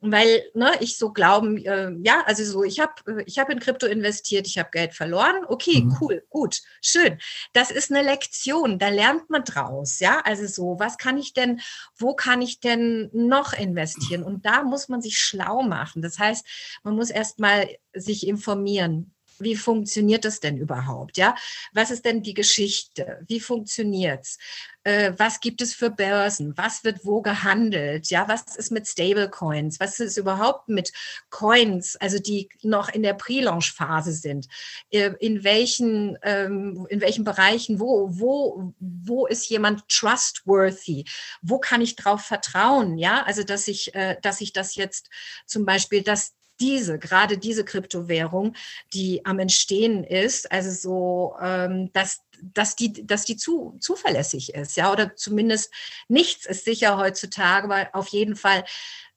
[0.00, 3.60] weil ne, ich so glauben, äh, ja, also so, ich habe äh, ich hab in
[3.60, 5.44] Krypto investiert, ich habe Geld verloren.
[5.48, 5.96] Okay, mhm.
[6.00, 7.18] cool, gut, schön.
[7.52, 10.20] Das ist eine Lektion, da lernt man draus, ja.
[10.24, 11.60] Also so, was kann ich denn,
[11.96, 14.22] wo kann ich denn noch investieren?
[14.22, 16.02] Und da muss man sich schlau machen.
[16.02, 16.46] Das heißt,
[16.82, 21.16] man muss erstmal sich informieren wie funktioniert das denn überhaupt?
[21.16, 21.34] Ja,
[21.72, 23.24] was ist denn die Geschichte?
[23.26, 24.38] Wie funktioniert's?
[24.86, 26.56] Äh, was gibt es für Börsen?
[26.56, 28.08] Was wird wo gehandelt?
[28.08, 29.80] Ja, was ist mit Stablecoins?
[29.80, 30.92] Was ist überhaupt mit
[31.28, 34.46] Coins, also die noch in der Pre-Launch-Phase sind?
[34.90, 41.04] Äh, in welchen, ähm, in welchen Bereichen, wo, wo, wo ist jemand trustworthy?
[41.42, 42.96] Wo kann ich drauf vertrauen?
[42.96, 45.10] Ja, also, dass ich, äh, dass ich das jetzt
[45.46, 48.54] zum Beispiel, dass diese, gerade diese Kryptowährung,
[48.92, 54.76] die am Entstehen ist, also so, ähm, dass, dass die, dass die zu, zuverlässig ist,
[54.76, 55.72] ja, oder zumindest
[56.08, 58.64] nichts ist sicher heutzutage, aber auf jeden Fall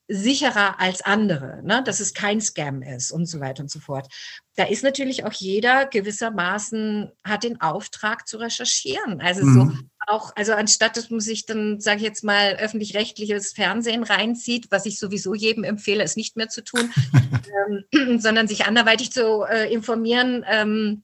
[0.09, 1.83] sicherer als andere, ne?
[1.85, 4.11] dass es kein Scam ist und so weiter und so fort.
[4.55, 9.21] Da ist natürlich auch jeder gewissermaßen hat den Auftrag zu recherchieren.
[9.21, 9.53] Also mhm.
[9.53, 9.71] so
[10.07, 14.87] auch, also anstatt dass man sich dann, sage ich jetzt mal, öffentlich-rechtliches Fernsehen reinzieht, was
[14.87, 16.91] ich sowieso jedem empfehle, es nicht mehr zu tun,
[17.93, 20.43] ähm, sondern sich anderweitig zu äh, informieren.
[20.49, 21.03] Ähm,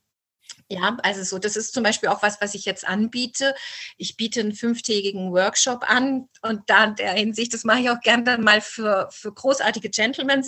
[0.68, 3.54] ja, also so, das ist zum Beispiel auch was, was ich jetzt anbiete.
[3.98, 8.00] Ich biete einen fünftägigen Workshop an und da in der Hinsicht, das mache ich auch
[8.02, 10.44] gerne dann mal für, für großartige Gentlemen.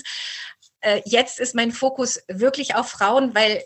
[0.81, 3.63] Äh, jetzt ist mein Fokus wirklich auf Frauen, weil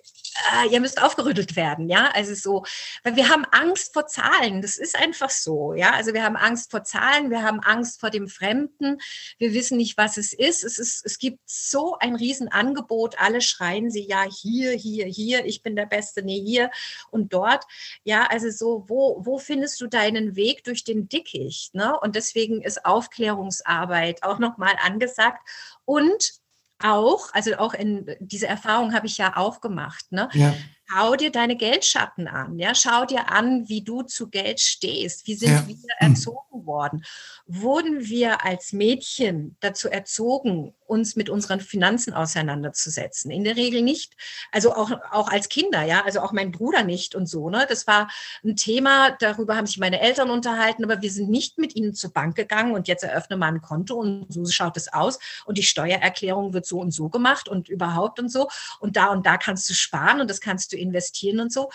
[0.54, 2.66] äh, ihr müsst aufgerüttelt werden, ja, also so,
[3.04, 6.72] weil wir haben Angst vor Zahlen, das ist einfach so, ja, also wir haben Angst
[6.72, 9.00] vor Zahlen, wir haben Angst vor dem Fremden,
[9.38, 13.92] wir wissen nicht, was es ist, es ist, es gibt so ein Riesenangebot, alle schreien
[13.92, 16.72] sie, ja, hier, hier, hier, ich bin der Beste, nee, hier
[17.10, 17.66] und dort,
[18.04, 20.64] ja, also so, wo, wo findest du deinen Weg?
[20.64, 25.48] Durch den Dickicht, ne, und deswegen ist Aufklärungsarbeit auch nochmal angesagt.
[25.86, 26.41] Und
[26.84, 30.30] auch, also auch in diese Erfahrung habe ich ja auch gemacht, ne?
[30.34, 30.54] Ja.
[30.94, 35.36] Schau dir deine Geldschatten an, ja, schau dir an, wie du zu Geld stehst, wie
[35.36, 35.68] sind ja.
[35.68, 37.04] wir erzogen geworden.
[37.48, 43.32] Wurden wir als Mädchen dazu erzogen, uns mit unseren Finanzen auseinanderzusetzen?
[43.32, 44.16] In der Regel nicht.
[44.52, 47.50] Also auch, auch als Kinder, ja, also auch mein Bruder nicht und so.
[47.50, 47.66] Ne?
[47.68, 48.10] Das war
[48.44, 52.12] ein Thema, darüber haben sich meine Eltern unterhalten, aber wir sind nicht mit ihnen zur
[52.12, 55.64] Bank gegangen und jetzt eröffne mal ein Konto und so schaut es aus und die
[55.64, 58.50] Steuererklärung wird so und so gemacht und überhaupt und so
[58.80, 61.70] und da und da kannst du sparen und das kannst du investieren und so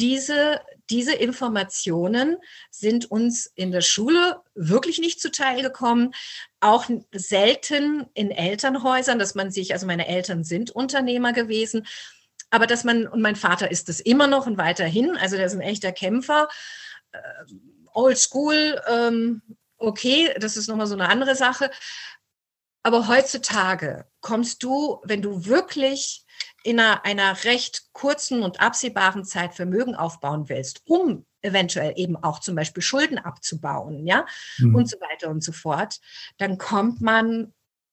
[0.00, 2.38] diese, diese Informationen
[2.70, 6.14] sind uns in der Schule wirklich nicht zuteil gekommen.
[6.60, 11.86] Auch selten in Elternhäusern, dass man sich, also meine Eltern sind Unternehmer gewesen,
[12.48, 15.54] aber dass man, und mein Vater ist es immer noch und weiterhin, also der ist
[15.54, 16.48] ein echter Kämpfer,
[17.12, 17.18] äh,
[17.92, 19.42] old school, ähm,
[19.76, 21.70] okay, das ist nochmal so eine andere Sache.
[22.82, 26.24] Aber heutzutage kommst du, wenn du wirklich
[26.62, 32.40] in einer, einer recht kurzen und absehbaren Zeit Vermögen aufbauen willst, um eventuell eben auch
[32.40, 34.26] zum Beispiel Schulden abzubauen, ja,
[34.58, 34.74] mhm.
[34.74, 36.00] und so weiter und so fort,
[36.38, 37.52] dann kommt man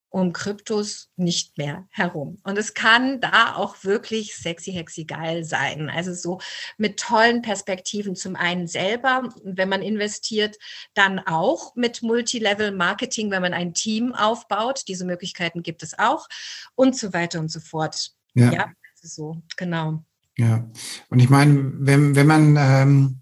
[0.10, 2.40] um Kryptos nicht mehr herum.
[2.44, 5.90] Und es kann da auch wirklich sexy, hexy geil sein.
[5.90, 6.40] Also so
[6.78, 10.58] mit tollen Perspektiven zum einen selber, wenn man investiert,
[10.94, 14.84] dann auch mit Multilevel Marketing, wenn man ein Team aufbaut.
[14.88, 16.28] Diese Möglichkeiten gibt es auch
[16.76, 18.17] und so weiter und so fort.
[18.38, 18.72] Ja, ja
[19.02, 20.04] so, genau.
[20.38, 20.70] Ja,
[21.10, 23.22] und ich meine, wenn, wenn man, ähm,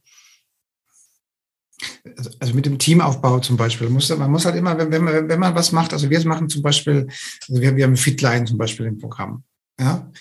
[2.17, 5.29] also, also mit dem Teamaufbau zum Beispiel, muss, man muss halt immer, wenn, wenn, man,
[5.29, 7.07] wenn man was macht, also wir machen zum Beispiel,
[7.47, 9.43] also wir, wir haben Fitline zum Beispiel im Programm.
[9.79, 10.11] Ja,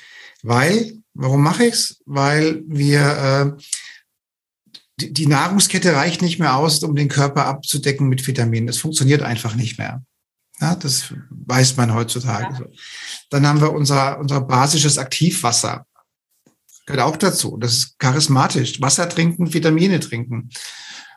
[0.43, 2.03] weil, warum mache ich es?
[2.07, 3.63] Weil wir, äh,
[5.01, 8.69] die, die Nahrungskette reicht nicht mehr aus, um den Körper abzudecken mit Vitaminen.
[8.69, 10.05] Das funktioniert einfach nicht mehr.
[10.61, 12.67] Ja, das weiß man heutzutage ja.
[13.31, 15.87] Dann haben wir unser, unser basisches Aktivwasser.
[16.87, 17.57] Gehört auch dazu.
[17.59, 18.81] Das ist charismatisch.
[18.81, 20.51] Wasser trinken, Vitamine trinken.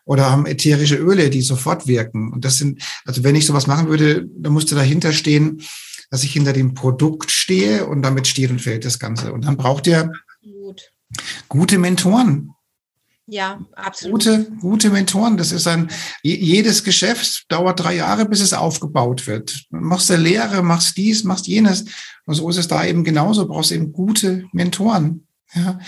[0.06, 2.32] Oder haben ätherische Öle, die sofort wirken.
[2.32, 5.62] Und das sind, also wenn ich sowas machen würde, dann musste dahinter stehen,
[6.10, 9.34] dass ich hinter dem Produkt stehe und damit steht und fällt das Ganze.
[9.34, 10.94] Und dann braucht ihr Gut.
[11.50, 12.54] gute Mentoren.
[13.30, 14.24] Ja, absolut.
[14.24, 15.36] Gute, gute Mentoren.
[15.36, 15.90] Das ist ein,
[16.24, 19.66] jedes Geschäft dauert drei Jahre, bis es aufgebaut wird.
[19.70, 21.86] Machst du Lehre, machst dies, machst jenes.
[22.26, 23.46] Und so ist es da eben genauso.
[23.46, 25.28] Brauchst eben gute Mentoren.
[25.54, 25.80] Ja,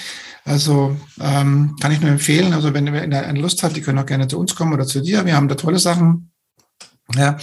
[0.44, 2.54] also ähm, kann ich nur empfehlen.
[2.54, 5.02] Also wenn ihr eine Lust habt, die können auch gerne zu uns kommen oder zu
[5.02, 5.26] dir.
[5.26, 6.32] Wir haben da tolle Sachen.
[7.16, 7.38] Ja,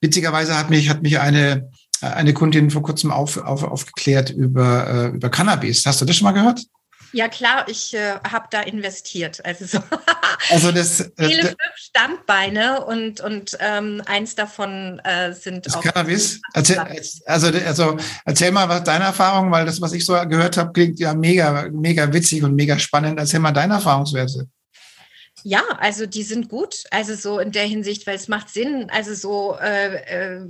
[0.00, 5.06] witzigerweise hat mich hat mich eine eine Kundin vor kurzem auf, auf, aufgeklärt über äh,
[5.08, 5.84] über Cannabis.
[5.86, 6.62] Hast du das schon mal gehört?
[7.12, 9.44] Ja klar, ich äh, habe da investiert.
[9.44, 9.78] Also so
[10.50, 15.82] also das, äh, viele fünf Standbeine und und ähm, eins davon äh, sind das auch
[15.82, 16.40] Cannabis.
[16.52, 16.78] Erzähl,
[17.26, 20.98] also also erzähl mal was deine Erfahrung, weil das was ich so gehört habe klingt
[20.98, 23.18] ja mega mega witzig und mega spannend.
[23.18, 24.48] Erzähl mal deine Erfahrungswerte.
[25.44, 26.84] Ja, also die sind gut.
[26.90, 28.90] Also so in der Hinsicht, weil es macht Sinn.
[28.90, 30.40] Also so, äh, äh,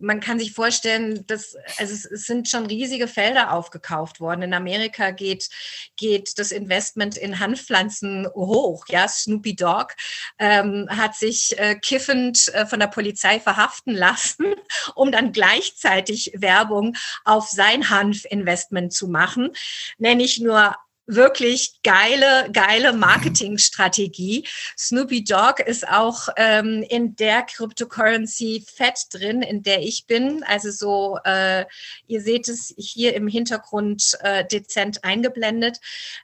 [0.00, 4.42] man kann sich vorstellen, dass also es, es, sind schon riesige Felder aufgekauft worden.
[4.42, 5.50] In Amerika geht
[5.96, 8.86] geht das Investment in Hanfpflanzen hoch.
[8.88, 9.94] Ja, Snoopy Dogg
[10.38, 14.46] ähm, hat sich äh, kiffend äh, von der Polizei verhaften lassen,
[14.94, 19.50] um dann gleichzeitig Werbung auf sein Hanfinvestment zu machen.
[19.98, 20.76] Nenne ich nur
[21.14, 24.46] wirklich geile, geile Marketingstrategie.
[24.78, 30.42] Snoopy Dog ist auch ähm, in der Cryptocurrency Fett drin, in der ich bin.
[30.44, 31.64] Also so, äh,
[32.06, 35.78] ihr seht es hier im Hintergrund äh, dezent eingeblendet.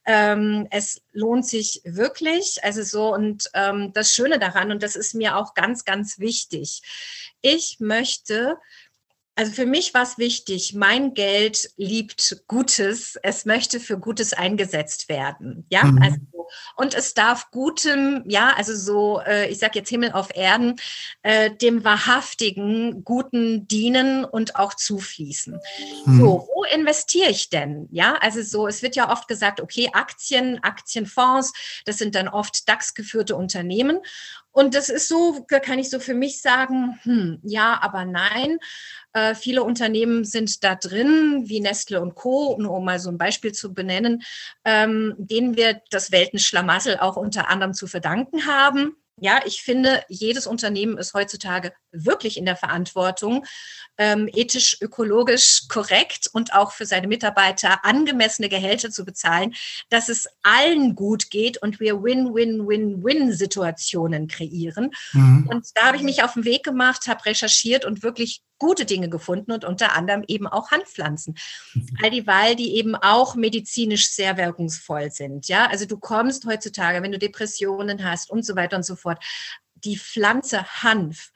[0.06, 2.62] Ähm, es lohnt sich wirklich.
[2.62, 6.82] Also so, und ähm, das Schöne daran, und das ist mir auch ganz, ganz wichtig.
[7.40, 8.56] Ich möchte
[9.38, 15.08] also für mich war es wichtig, mein Geld liebt Gutes, es möchte für Gutes eingesetzt
[15.08, 15.64] werden.
[15.70, 16.02] Ja, mhm.
[16.02, 16.18] also,
[16.74, 20.74] und es darf gutem, ja, also so, äh, ich sage jetzt Himmel auf Erden,
[21.22, 25.60] äh, dem wahrhaftigen Guten dienen und auch zufließen.
[26.06, 26.18] Mhm.
[26.18, 27.88] So, wo investiere ich denn?
[27.92, 31.52] Ja, also so, es wird ja oft gesagt, okay, Aktien, Aktienfonds,
[31.84, 34.00] das sind dann oft DAX-geführte Unternehmen.
[34.58, 38.58] Und das ist so, kann ich so für mich sagen, hm, ja, aber nein.
[39.18, 43.18] Äh, viele Unternehmen sind da drin, wie Nestle und Co., nur um mal so ein
[43.18, 44.22] Beispiel zu benennen,
[44.64, 48.96] ähm, denen wir das Weltenschlamassel auch unter anderem zu verdanken haben.
[49.20, 53.44] Ja, ich finde, jedes Unternehmen ist heutzutage wirklich in der Verantwortung,
[53.96, 59.56] ähm, ethisch, ökologisch korrekt und auch für seine Mitarbeiter angemessene Gehälter zu bezahlen,
[59.88, 64.92] dass es allen gut geht und wir Win-Win-Win-Win-Situationen kreieren.
[65.12, 65.48] Mhm.
[65.50, 69.08] Und da habe ich mich auf den Weg gemacht, habe recherchiert und wirklich gute Dinge
[69.08, 71.36] gefunden und unter anderem eben auch Handpflanzen.
[72.02, 75.48] All die Wahl, die eben auch medizinisch sehr wirkungsvoll sind.
[75.48, 79.22] Ja, also du kommst heutzutage, wenn du Depressionen hast und so weiter und so fort,
[79.84, 81.30] die Pflanze Hanf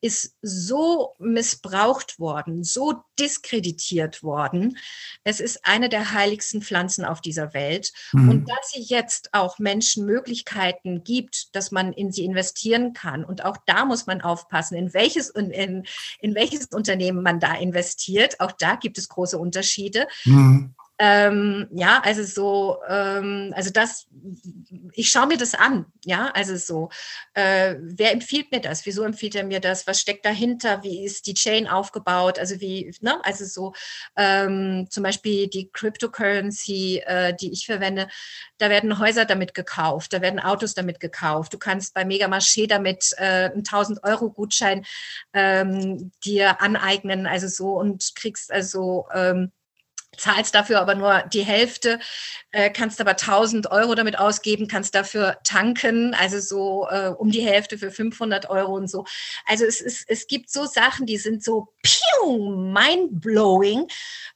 [0.00, 4.78] ist so missbraucht worden, so diskreditiert worden.
[5.24, 7.92] Es ist eine der heiligsten Pflanzen auf dieser Welt.
[8.12, 8.28] Mhm.
[8.28, 13.24] Und dass sie jetzt auch Menschen Möglichkeiten gibt, dass man in sie investieren kann.
[13.24, 15.84] Und auch da muss man aufpassen, in welches, in,
[16.20, 18.40] in welches Unternehmen man da investiert.
[18.40, 20.06] Auch da gibt es große Unterschiede.
[20.24, 20.74] Mhm.
[21.00, 24.08] Ähm, ja, also so, ähm, also das,
[24.92, 26.88] ich schaue mir das an, ja, also so,
[27.34, 28.84] äh, wer empfiehlt mir das?
[28.84, 29.86] Wieso empfiehlt er mir das?
[29.86, 30.82] Was steckt dahinter?
[30.82, 32.40] Wie ist die Chain aufgebaut?
[32.40, 33.74] Also wie, ne, also so,
[34.16, 38.08] ähm, zum Beispiel die Cryptocurrency, äh, die ich verwende,
[38.58, 41.54] da werden Häuser damit gekauft, da werden Autos damit gekauft.
[41.54, 44.84] Du kannst bei Megamarché damit äh, einen 1000 Euro Gutschein
[45.32, 49.52] ähm, dir aneignen, also so und kriegst also ähm,
[50.16, 52.00] zahlst dafür aber nur die Hälfte,
[52.50, 57.42] äh, kannst aber 1000 Euro damit ausgeben, kannst dafür tanken, also so äh, um die
[57.42, 59.04] Hälfte für 500 Euro und so.
[59.46, 61.68] Also es, ist, es gibt so Sachen, die sind so
[62.24, 63.88] mind-blowing,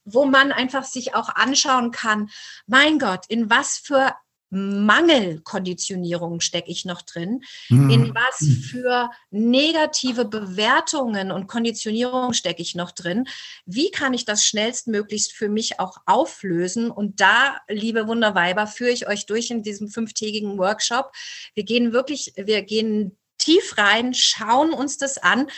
[0.05, 2.31] wo man einfach sich auch anschauen kann,
[2.67, 4.15] mein Gott, in was für
[4.53, 7.43] Mangelkonditionierung stecke ich noch drin?
[7.71, 7.91] Mhm.
[7.91, 13.27] In was für negative Bewertungen und Konditionierung stecke ich noch drin?
[13.65, 16.91] Wie kann ich das schnellstmöglichst für mich auch auflösen?
[16.91, 21.12] Und da, liebe Wunderweiber, führe ich euch durch in diesem fünftägigen Workshop.
[21.55, 25.49] Wir gehen wirklich, wir gehen tief rein, schauen uns das an.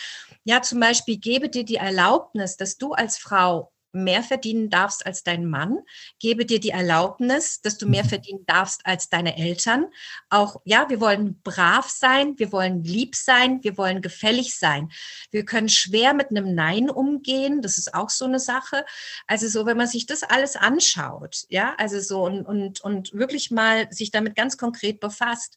[0.45, 5.23] Ja, zum Beispiel gebe dir die Erlaubnis, dass du als Frau mehr verdienen darfst als
[5.23, 5.79] dein Mann,
[6.19, 8.09] gebe dir die Erlaubnis, dass du mehr mhm.
[8.09, 9.87] verdienen darfst als deine Eltern.
[10.29, 14.91] Auch, ja, wir wollen brav sein, wir wollen lieb sein, wir wollen gefällig sein.
[15.31, 18.85] Wir können schwer mit einem Nein umgehen, das ist auch so eine Sache.
[19.27, 23.51] Also so, wenn man sich das alles anschaut, ja, also so und, und, und wirklich
[23.51, 25.57] mal sich damit ganz konkret befasst,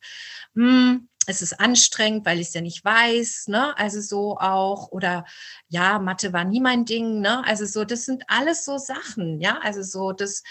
[0.56, 3.78] hm, es ist anstrengend, weil ich es ja nicht weiß, ne?
[3.78, 5.26] Also so auch, oder
[5.68, 7.46] ja, Mathe war nie mein Ding, ne?
[7.46, 9.60] Also so, das sind alles so Sachen, ja.
[9.62, 10.42] Also so, das,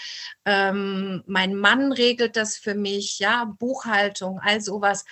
[0.45, 5.03] ähm, mein Mann regelt das für mich, ja, Buchhaltung, all sowas.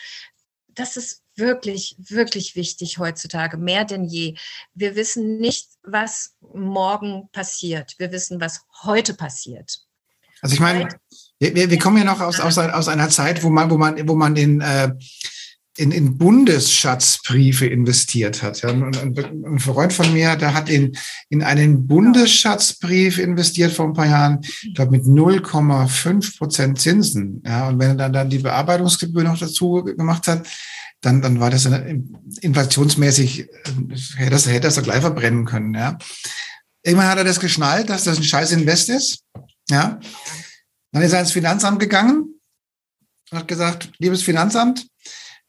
[0.67, 4.35] Das ist wirklich, wirklich wichtig heutzutage, mehr denn je.
[4.75, 7.95] Wir wissen nicht, was morgen passiert.
[7.97, 9.79] Wir wissen, was heute passiert.
[10.41, 10.89] Also ich meine,
[11.39, 14.13] wir, wir kommen ja noch aus, aus, aus einer Zeit, wo man, wo man, wo
[14.13, 14.91] man den äh,
[15.77, 18.61] in, in Bundesschatzbriefe investiert hat.
[18.61, 18.69] Ja.
[18.69, 20.97] Und ein Freund von mir, der hat in,
[21.29, 27.41] in einen Bundesschatzbrief investiert vor ein paar Jahren, ich glaube mit 0,5 Prozent Zinsen.
[27.45, 27.67] Ja.
[27.67, 30.47] Und wenn er dann, dann die Bearbeitungsgebühr noch dazu gemacht hat,
[31.01, 31.69] dann, dann war das
[32.41, 33.47] inflationsmäßig, äh,
[34.15, 35.73] hätte das, hätte das gleich verbrennen können.
[35.73, 35.97] Ja.
[36.83, 39.23] Irgendwann hat er das geschnallt, dass das ein scheiß Invest ist.
[39.69, 39.99] Ja.
[40.91, 42.39] Dann ist er ins Finanzamt gegangen
[43.29, 44.87] und hat gesagt, liebes Finanzamt,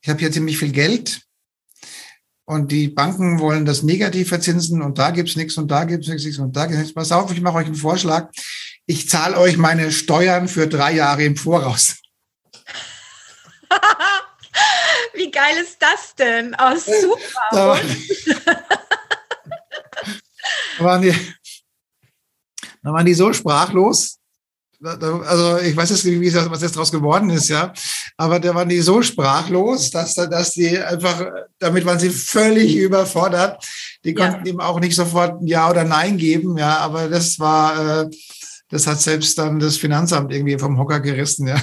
[0.07, 1.23] ich habe hier ziemlich viel Geld
[2.45, 6.39] und die Banken wollen das negativ verzinsen und da gibt's nichts und da gibt's nichts
[6.39, 6.95] und da gibt's nichts.
[6.95, 8.31] Pass auf, ich mache euch einen Vorschlag.
[8.87, 11.97] Ich zahle euch meine Steuern für drei Jahre im Voraus.
[15.15, 16.55] Wie geil ist das denn?
[16.57, 17.81] Oh, super.
[20.79, 21.11] Da, waren die,
[22.85, 24.16] da waren die so sprachlos,
[24.87, 27.73] also ich weiß jetzt nicht, wie was jetzt daraus geworden ist, ja.
[28.17, 31.25] Aber da waren die so sprachlos, dass, dass die einfach,
[31.59, 33.65] damit waren sie völlig überfordert.
[34.05, 34.53] Die konnten ja.
[34.53, 36.79] ihm auch nicht sofort ein Ja oder Nein geben, ja.
[36.79, 38.11] Aber das war, äh,
[38.71, 41.61] das hat selbst dann das Finanzamt irgendwie vom Hocker gerissen, ja.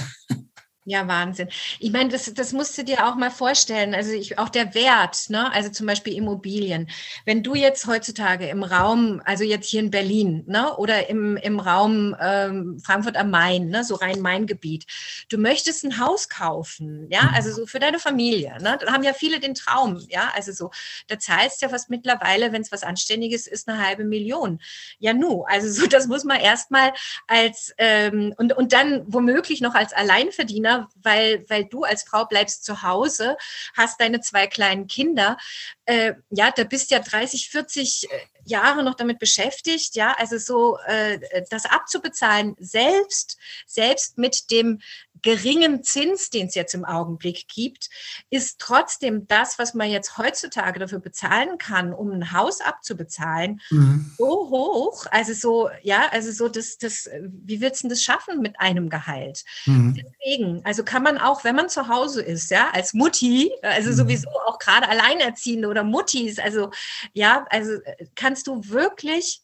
[0.86, 1.48] Ja, Wahnsinn.
[1.78, 3.94] Ich meine, das, das musst du dir auch mal vorstellen.
[3.94, 5.50] Also ich, auch der Wert, ne?
[5.50, 6.90] also zum Beispiel Immobilien.
[7.24, 10.76] Wenn du jetzt heutzutage im Raum, also jetzt hier in Berlin, ne?
[10.76, 13.82] oder im, im Raum ähm, Frankfurt am Main, ne?
[13.82, 14.84] so Rhein-Main-Gebiet,
[15.30, 18.58] du möchtest ein Haus kaufen, ja, also so für deine Familie.
[18.60, 18.76] Ne?
[18.78, 20.70] Da haben ja viele den Traum, ja, also so,
[21.06, 24.60] da zahlst du ja fast mittlerweile, wenn es was Anständiges ist, eine halbe Million.
[24.98, 26.92] Ja, nu, also so, das muss man erstmal
[27.26, 32.64] als, ähm, und, und dann womöglich noch als Alleinverdiener weil, weil du als Frau bleibst
[32.64, 33.36] zu Hause,
[33.74, 35.36] hast deine zwei kleinen Kinder.
[35.84, 40.78] Äh, ja, da bist ja 30, 40 äh, Jahre noch damit beschäftigt, ja, also so
[40.86, 41.18] äh,
[41.50, 44.80] das abzubezahlen, selbst, selbst mit dem
[45.24, 47.88] geringen Zins, den es jetzt im Augenblick gibt,
[48.30, 54.12] ist trotzdem das, was man jetzt heutzutage dafür bezahlen kann, um ein Haus abzubezahlen, mhm.
[54.18, 55.06] so hoch.
[55.10, 59.44] Also so, ja, also so das, das, wie willst du das schaffen mit einem Gehalt?
[59.64, 59.96] Mhm.
[59.96, 63.94] Deswegen, also kann man auch, wenn man zu Hause ist, ja, als Mutti, also mhm.
[63.94, 66.70] sowieso auch gerade Alleinerziehende oder Muttis, also
[67.14, 69.40] ja, also äh, kannst du wirklich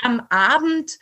[0.00, 0.98] am Abend,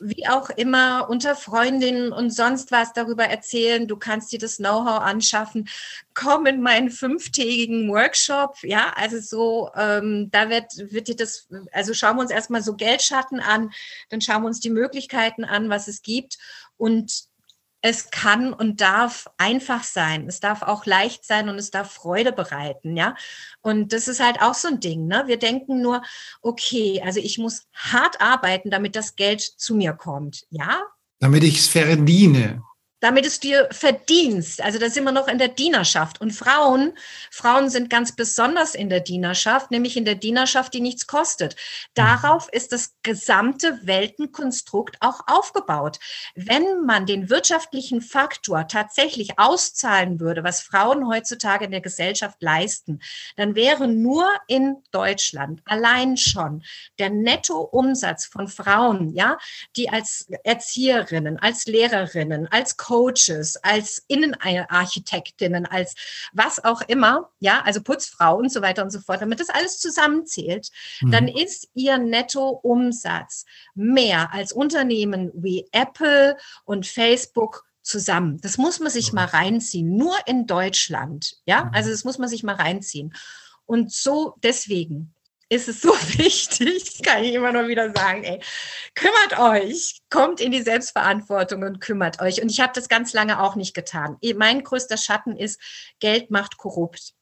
[0.00, 3.86] wie auch immer, unter Freundinnen und sonst was darüber erzählen.
[3.86, 5.68] Du kannst dir das Know-how anschaffen.
[6.14, 8.56] Komm in meinen fünftägigen Workshop.
[8.62, 12.74] Ja, also so, ähm, da wird, wird dir das, also schauen wir uns erstmal so
[12.74, 13.70] Geldschatten an,
[14.08, 16.38] dann schauen wir uns die Möglichkeiten an, was es gibt.
[16.76, 17.29] Und
[17.82, 20.26] es kann und darf einfach sein.
[20.28, 23.14] Es darf auch leicht sein und es darf Freude bereiten, ja.
[23.62, 25.24] Und das ist halt auch so ein Ding, ne?
[25.26, 26.02] Wir denken nur,
[26.42, 30.80] okay, also ich muss hart arbeiten, damit das Geld zu mir kommt, ja.
[31.20, 32.62] Damit ich es verdiene
[33.00, 34.62] damit es dir verdienst.
[34.62, 36.20] Also da sind wir noch in der Dienerschaft.
[36.20, 36.92] Und Frauen,
[37.30, 41.56] Frauen sind ganz besonders in der Dienerschaft, nämlich in der Dienerschaft, die nichts kostet.
[41.94, 45.98] Darauf ist das gesamte Weltenkonstrukt auch aufgebaut.
[46.34, 53.00] Wenn man den wirtschaftlichen Faktor tatsächlich auszahlen würde, was Frauen heutzutage in der Gesellschaft leisten,
[53.36, 56.62] dann wäre nur in Deutschland allein schon
[56.98, 59.38] der Nettoumsatz von Frauen, ja,
[59.76, 65.94] die als Erzieherinnen, als Lehrerinnen, als Coaches, als Innenarchitektinnen, als
[66.32, 69.78] was auch immer, ja, also Putzfrau und so weiter und so fort, damit das alles
[69.78, 70.70] zusammenzählt,
[71.00, 71.12] mhm.
[71.12, 73.44] dann ist ihr Nettoumsatz
[73.76, 78.40] mehr als Unternehmen wie Apple und Facebook zusammen.
[78.40, 81.70] Das muss man sich mal reinziehen, nur in Deutschland, ja, mhm.
[81.72, 83.14] also das muss man sich mal reinziehen.
[83.66, 85.14] Und so deswegen
[85.50, 88.40] ist es so wichtig, kann ich immer nur wieder sagen, ey,
[88.94, 92.40] kümmert euch, kommt in die Selbstverantwortung und kümmert euch.
[92.40, 94.16] Und ich habe das ganz lange auch nicht getan.
[94.36, 95.60] Mein größter Schatten ist,
[95.98, 97.12] Geld macht korrupt.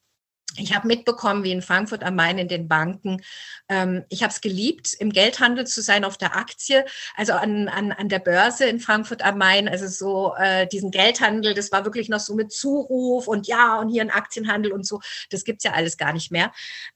[0.57, 3.23] Ich habe mitbekommen, wie in Frankfurt am Main in den Banken.
[3.69, 6.85] Ähm, ich habe es geliebt, im Geldhandel zu sein auf der Aktie,
[7.17, 9.69] also an, an, an der Börse in Frankfurt am Main.
[9.69, 13.91] Also so äh, diesen Geldhandel, das war wirklich noch so mit Zuruf und ja und
[13.91, 15.01] hier ein Aktienhandel und so.
[15.31, 16.51] Das gibt's ja alles gar nicht mehr.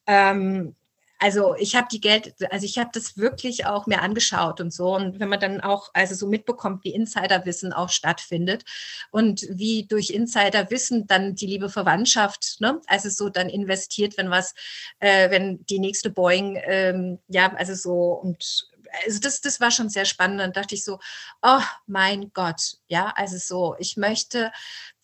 [0.06, 0.74] Ähm,
[1.22, 4.96] also ich habe die Geld, also ich habe das wirklich auch mir angeschaut und so.
[4.96, 8.64] Und wenn man dann auch also so mitbekommt, wie Insiderwissen auch stattfindet
[9.12, 14.52] und wie durch Insiderwissen dann die liebe Verwandtschaft, ne, also so dann investiert, wenn was,
[14.98, 18.68] äh, wenn die nächste Boeing, ähm, ja, also so und
[19.06, 20.40] also das, das war schon sehr spannend.
[20.40, 20.98] Dann dachte ich so,
[21.42, 24.52] oh mein Gott, ja, also so, ich möchte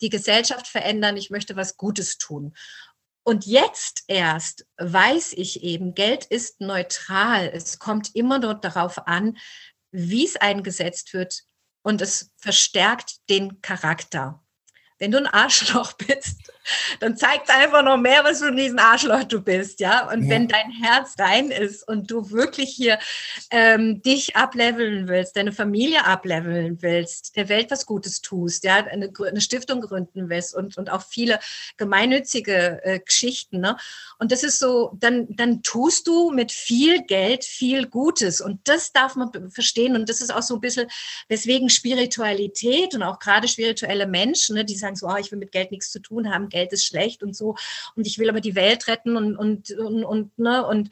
[0.01, 2.53] die Gesellschaft verändern, ich möchte was Gutes tun.
[3.23, 7.49] Und jetzt erst weiß ich eben, Geld ist neutral.
[7.53, 9.37] Es kommt immer nur darauf an,
[9.91, 11.43] wie es eingesetzt wird
[11.83, 14.43] und es verstärkt den Charakter.
[14.97, 16.51] Wenn du ein Arschloch bist,
[16.99, 20.09] dann zeigt es einfach noch mehr, was für ein riesen Arschloch du bist, ja.
[20.11, 20.29] Und ja.
[20.29, 22.99] wenn dein Herz rein ist und du wirklich hier
[23.51, 29.11] ähm, dich ableveln willst, deine Familie ableveln willst, der Welt was Gutes tust, ja, eine,
[29.27, 31.39] eine Stiftung gründen willst und, und auch viele
[31.77, 33.77] gemeinnützige äh, Geschichten, ne?
[34.19, 38.41] Und das ist so, dann, dann tust du mit viel Geld viel Gutes.
[38.41, 39.95] Und das darf man verstehen.
[39.95, 40.87] Und das ist auch so ein bisschen,
[41.29, 45.51] weswegen Spiritualität und auch gerade spirituelle Menschen, ne, die sagen so, oh, ich will mit
[45.51, 47.55] Geld nichts zu tun haben, Geld ist schlecht und so.
[47.95, 50.89] Und ich will aber die Welt retten und, und, und, und, ne, und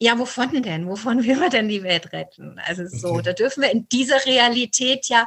[0.00, 0.86] ja, wovon denn?
[0.86, 2.60] Wovon will man denn die Welt retten?
[2.64, 3.22] Also so, okay.
[3.22, 5.26] da dürfen wir in dieser Realität ja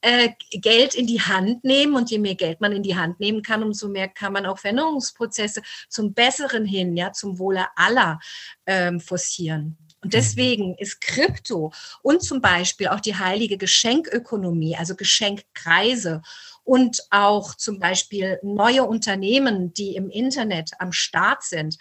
[0.00, 3.42] äh, Geld in die Hand nehmen und je mehr Geld man in die Hand nehmen
[3.42, 5.60] kann, umso mehr kann man auch Veränderungsprozesse
[5.90, 8.18] zum Besseren hin, ja, zum Wohle aller
[8.64, 9.76] ähm, forcieren.
[10.06, 16.22] Und deswegen ist Krypto und zum Beispiel auch die heilige Geschenkökonomie, also Geschenkkreise
[16.62, 21.76] und auch zum Beispiel neue Unternehmen, die im Internet am Start sind,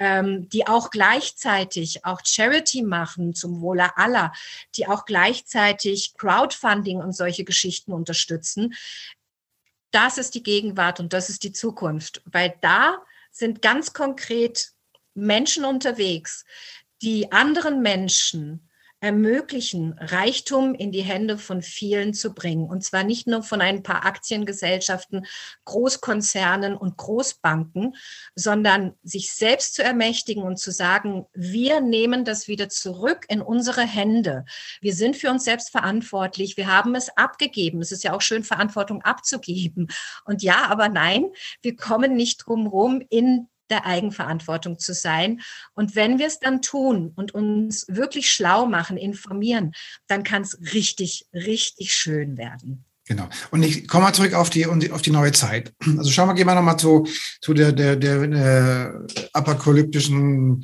[0.00, 4.32] ähm, die auch gleichzeitig auch Charity machen zum Wohle aller,
[4.74, 8.74] die auch gleichzeitig Crowdfunding und solche Geschichten unterstützen.
[9.92, 12.96] Das ist die Gegenwart und das ist die Zukunft, weil da
[13.30, 14.72] sind ganz konkret
[15.18, 16.44] Menschen unterwegs,
[17.02, 18.68] die anderen Menschen
[19.00, 22.68] ermöglichen, Reichtum in die Hände von vielen zu bringen.
[22.68, 25.24] Und zwar nicht nur von ein paar Aktiengesellschaften,
[25.66, 27.94] Großkonzernen und Großbanken,
[28.34, 33.82] sondern sich selbst zu ermächtigen und zu sagen, wir nehmen das wieder zurück in unsere
[33.82, 34.44] Hände.
[34.80, 36.56] Wir sind für uns selbst verantwortlich.
[36.56, 37.80] Wir haben es abgegeben.
[37.80, 39.88] Es ist ja auch schön, Verantwortung abzugeben.
[40.24, 41.26] Und ja, aber nein,
[41.62, 45.40] wir kommen nicht drum rum, in der Eigenverantwortung zu sein.
[45.74, 49.72] Und wenn wir es dann tun und uns wirklich schlau machen, informieren,
[50.06, 52.84] dann kann es richtig, richtig schön werden.
[53.06, 53.28] Genau.
[53.50, 55.72] Und ich komme mal zurück auf die, auf die neue Zeit.
[55.96, 57.06] Also schauen wir, gehen wir nochmal zu,
[57.40, 60.62] zu der, der, der, der apokalyptischen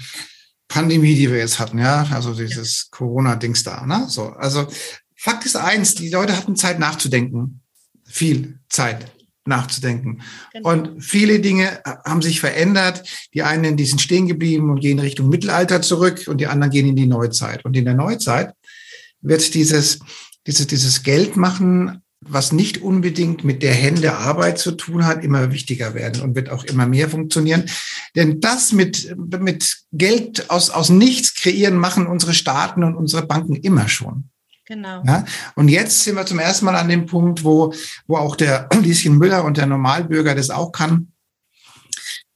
[0.68, 2.06] Pandemie, die wir jetzt hatten, ja.
[2.12, 4.06] Also dieses Corona-Dings da, ne?
[4.08, 4.30] So.
[4.30, 4.68] Also
[5.16, 7.62] Fakt ist eins, die Leute hatten Zeit nachzudenken.
[8.04, 9.10] Viel Zeit.
[9.46, 10.22] Nachzudenken.
[10.52, 10.70] Genau.
[10.70, 13.08] Und viele Dinge haben sich verändert.
[13.34, 16.88] Die einen, die sind stehen geblieben und gehen Richtung Mittelalter zurück und die anderen gehen
[16.88, 17.64] in die Neuzeit.
[17.64, 18.54] Und in der Neuzeit
[19.20, 20.00] wird dieses,
[20.46, 25.52] dieses, dieses Geld machen, was nicht unbedingt mit der Hände Arbeit zu tun hat, immer
[25.52, 27.64] wichtiger werden und wird auch immer mehr funktionieren.
[28.16, 33.56] Denn das mit, mit Geld aus, aus nichts kreieren, machen unsere Staaten und unsere Banken
[33.56, 34.30] immer schon.
[34.66, 35.02] Genau.
[35.04, 35.24] Ja?
[35.56, 37.74] Und jetzt sind wir zum ersten Mal an dem Punkt, wo,
[38.06, 41.12] wo auch der Lieschen Müller und der Normalbürger das auch kann,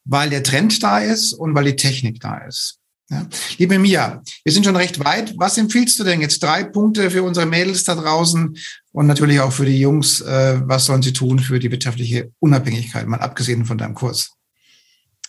[0.05, 2.79] weil der Trend da ist und weil die Technik da ist.
[3.11, 3.27] Ja?
[3.57, 5.35] Liebe Mia, wir sind schon recht weit.
[5.39, 6.43] Was empfiehlst du denn jetzt?
[6.43, 8.57] Drei Punkte für unsere Mädels da draußen
[8.93, 10.21] und natürlich auch für die Jungs.
[10.21, 14.33] Äh, was sollen sie tun für die wirtschaftliche Unabhängigkeit, mal abgesehen von deinem Kurs?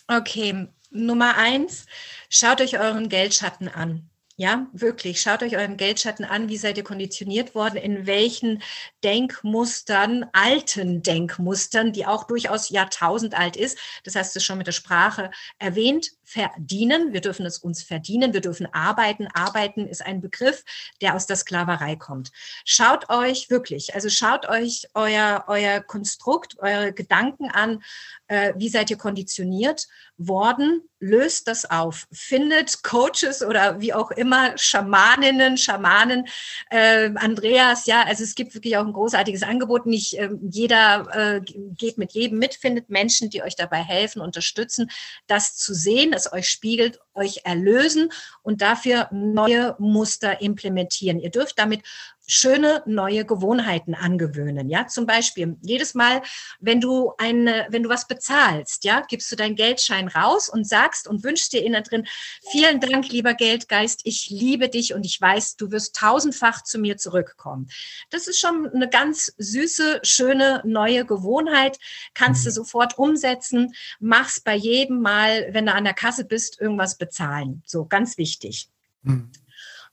[0.06, 1.86] Okay, Nummer eins,
[2.28, 4.09] schaut euch euren Geldschatten an.
[4.40, 5.20] Ja, wirklich.
[5.20, 6.48] Schaut euch euren Geldschatten an.
[6.48, 7.76] Wie seid ihr konditioniert worden?
[7.76, 8.62] In welchen
[9.04, 13.76] Denkmustern, alten Denkmustern, die auch durchaus Jahrtausend alt ist.
[14.02, 16.12] Das hast du schon mit der Sprache erwähnt.
[16.30, 17.12] Verdienen.
[17.12, 18.32] Wir dürfen es uns verdienen.
[18.32, 19.26] Wir dürfen arbeiten.
[19.34, 20.64] Arbeiten ist ein Begriff,
[21.00, 22.30] der aus der Sklaverei kommt.
[22.64, 27.82] Schaut euch wirklich, also schaut euch euer, euer Konstrukt, eure Gedanken an.
[28.28, 30.82] Äh, wie seid ihr konditioniert worden?
[31.00, 32.06] Löst das auf.
[32.12, 36.28] Findet Coaches oder wie auch immer, Schamaninnen, Schamanen,
[36.70, 39.86] äh, Andreas, ja, also es gibt wirklich auch ein großartiges Angebot.
[39.86, 41.40] Nicht äh, jeder
[41.76, 44.90] geht mit jedem mit, findet Menschen, die euch dabei helfen, unterstützen,
[45.26, 48.10] das zu sehen, es euch spiegelt, euch erlösen
[48.42, 51.18] und dafür neue Muster implementieren.
[51.18, 51.82] Ihr dürft damit
[52.30, 54.70] schöne neue Gewohnheiten angewöhnen.
[54.70, 56.22] Ja, zum Beispiel jedes Mal,
[56.60, 61.08] wenn du eine, wenn du was bezahlst, ja, gibst du deinen Geldschein raus und sagst
[61.08, 62.06] und wünschst dir innen drin,
[62.50, 66.96] vielen Dank, lieber Geldgeist, ich liebe dich und ich weiß, du wirst tausendfach zu mir
[66.96, 67.68] zurückkommen.
[68.10, 71.78] Das ist schon eine ganz süße, schöne neue Gewohnheit.
[72.14, 72.54] Kannst du mhm.
[72.54, 73.74] sofort umsetzen.
[73.98, 77.62] Mach's bei jedem Mal, wenn du an der Kasse bist, irgendwas bezahlen.
[77.66, 78.68] So ganz wichtig.
[79.02, 79.30] Mhm.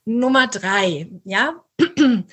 [0.04, 1.62] Nummer drei, ja,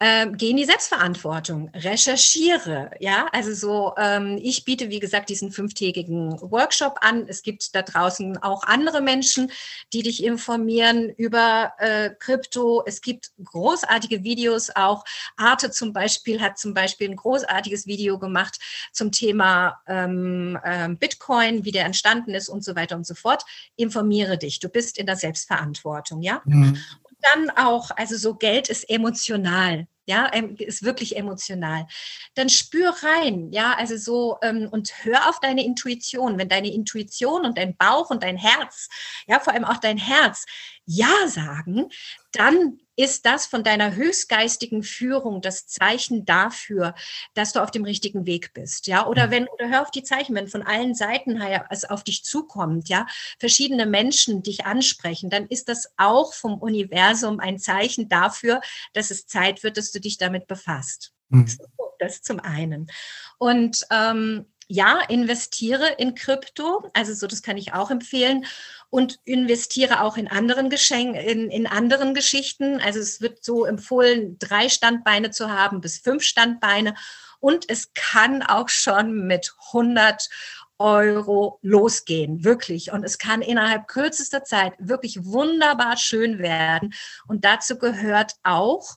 [0.00, 5.52] ähm, geh in die Selbstverantwortung, recherchiere, ja, also so, ähm, ich biete, wie gesagt, diesen
[5.52, 7.26] fünftägigen Workshop an.
[7.28, 9.52] Es gibt da draußen auch andere Menschen,
[9.92, 12.82] die dich informieren über äh, Krypto.
[12.84, 15.04] Es gibt großartige Videos auch.
[15.36, 18.58] Arte zum Beispiel hat zum Beispiel ein großartiges Video gemacht
[18.92, 23.44] zum Thema ähm, ähm, Bitcoin, wie der entstanden ist und so weiter und so fort.
[23.76, 24.58] Informiere dich.
[24.58, 26.42] Du bist in der Selbstverantwortung, ja.
[26.44, 26.78] Mhm
[27.32, 30.26] dann auch, also so Geld ist emotional, ja,
[30.58, 31.86] ist wirklich emotional.
[32.34, 36.38] Dann spür rein, ja, also so ähm, und hör auf deine Intuition.
[36.38, 38.88] Wenn deine Intuition und dein Bauch und dein Herz,
[39.26, 40.44] ja, vor allem auch dein Herz,
[40.86, 41.88] ja sagen,
[42.32, 46.94] dann ist das von deiner höchstgeistigen Führung das Zeichen dafür,
[47.34, 49.06] dass du auf dem richtigen Weg bist, ja?
[49.06, 52.24] Oder wenn oder hör auf die Zeichen, wenn von allen Seiten her es auf dich
[52.24, 53.06] zukommt, ja,
[53.38, 58.60] verschiedene Menschen dich ansprechen, dann ist das auch vom Universum ein Zeichen dafür,
[58.92, 61.12] dass es Zeit wird, dass du dich damit befasst.
[61.30, 61.46] Mhm.
[61.98, 62.90] Das zum einen.
[63.38, 68.46] Und ähm, ja, investiere in Krypto, also so, das kann ich auch empfehlen
[68.90, 72.80] und investiere auch in anderen Geschenken, in, in anderen Geschichten.
[72.80, 76.94] Also es wird so empfohlen, drei Standbeine zu haben bis fünf Standbeine
[77.40, 80.28] und es kann auch schon mit 100
[80.78, 82.90] Euro losgehen, wirklich.
[82.90, 86.94] Und es kann innerhalb kürzester Zeit wirklich wunderbar schön werden.
[87.28, 88.96] Und dazu gehört auch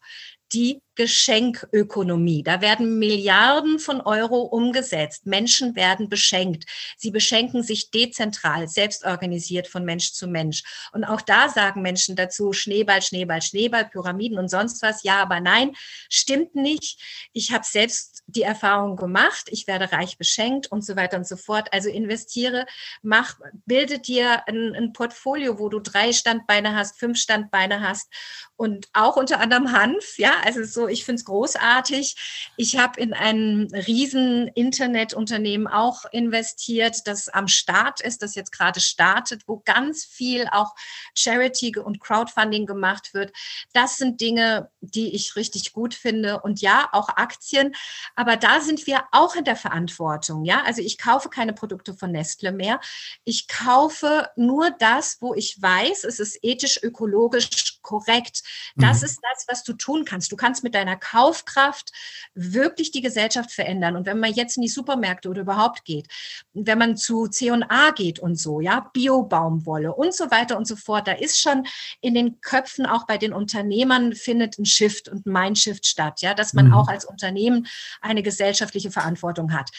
[0.54, 2.42] die Geschenkökonomie.
[2.42, 5.26] Da werden Milliarden von Euro umgesetzt.
[5.26, 6.66] Menschen werden beschenkt.
[6.98, 10.64] Sie beschenken sich dezentral, selbst organisiert von Mensch zu Mensch.
[10.92, 15.04] Und auch da sagen Menschen dazu, Schneeball, Schneeball, Schneeball, Pyramiden und sonst was.
[15.04, 15.76] Ja, aber nein,
[16.10, 17.30] stimmt nicht.
[17.34, 19.48] Ich habe selbst die Erfahrung gemacht.
[19.50, 21.70] Ich werde reich beschenkt und so weiter und so fort.
[21.72, 22.66] Also investiere,
[23.02, 28.10] mach, bilde dir ein, ein Portfolio, wo du drei Standbeine hast, fünf Standbeine hast
[28.58, 30.18] und auch unter anderem Hanf.
[30.18, 32.52] Ja, also so ich finde es großartig.
[32.58, 38.82] Ich habe in ein riesen Internetunternehmen auch investiert, das am Start ist, das jetzt gerade
[38.82, 40.76] startet, wo ganz viel auch
[41.16, 43.32] Charity und Crowdfunding gemacht wird.
[43.72, 46.42] Das sind Dinge, die ich richtig gut finde.
[46.42, 47.74] Und ja, auch Aktien.
[48.18, 50.44] Aber da sind wir auch in der Verantwortung.
[50.44, 52.82] Ja, also ich kaufe keine Produkte von Nestle mehr.
[53.24, 58.44] Ich kaufe nur das, wo ich weiß, es ist ethisch, ökologisch korrekt.
[58.76, 59.06] Das mhm.
[59.06, 60.30] ist das, was du tun kannst.
[60.32, 61.92] Du kannst mit deiner Kaufkraft
[62.34, 63.96] wirklich die Gesellschaft verändern.
[63.96, 66.08] Und wenn man jetzt in die Supermärkte oder überhaupt geht,
[66.54, 71.08] wenn man zu C&A geht und so, ja, Biobaumwolle und so weiter und so fort,
[71.08, 71.66] da ist schon
[72.02, 76.34] in den Köpfen auch bei den Unternehmern findet ein Shift und ein Mindshift statt, ja,
[76.34, 76.74] dass man mhm.
[76.74, 77.68] auch als Unternehmen
[78.02, 79.70] eine gesellschaftliche Verantwortung hat.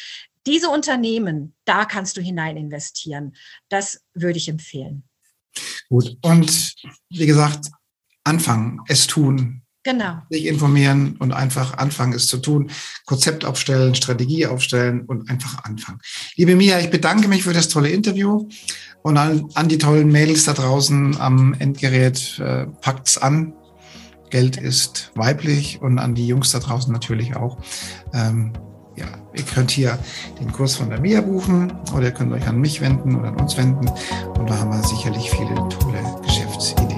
[0.46, 3.36] Diese Unternehmen, da kannst du hinein investieren.
[3.68, 5.04] Das würde ich empfehlen.
[5.88, 6.16] Gut.
[6.22, 6.74] Und
[7.11, 7.70] wie gesagt,
[8.29, 9.62] anfangen, es tun.
[9.85, 10.18] Genau.
[10.29, 12.70] Sich informieren und einfach anfangen, es zu tun.
[13.07, 16.01] Konzept aufstellen, Strategie aufstellen und einfach anfangen.
[16.37, 18.49] Liebe Mia, ich bedanke mich für das tolle Interview
[19.03, 22.39] und an, an die tollen Mails da draußen am Endgerät.
[22.39, 23.55] Äh, packt's an.
[24.31, 27.59] Geld ist weiblich und an die Jungs da draußen natürlich auch.
[28.12, 28.53] Ähm,
[28.97, 29.99] ja, ihr könnt hier
[30.41, 33.37] den Kurs von der Mia buchen oder ihr könnt euch an mich wenden oder an
[33.37, 33.89] uns wenden.
[34.37, 36.97] Und da haben wir sicherlich viele tolle Geschäftsideen.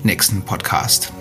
[0.05, 1.11] nächsten Podcast.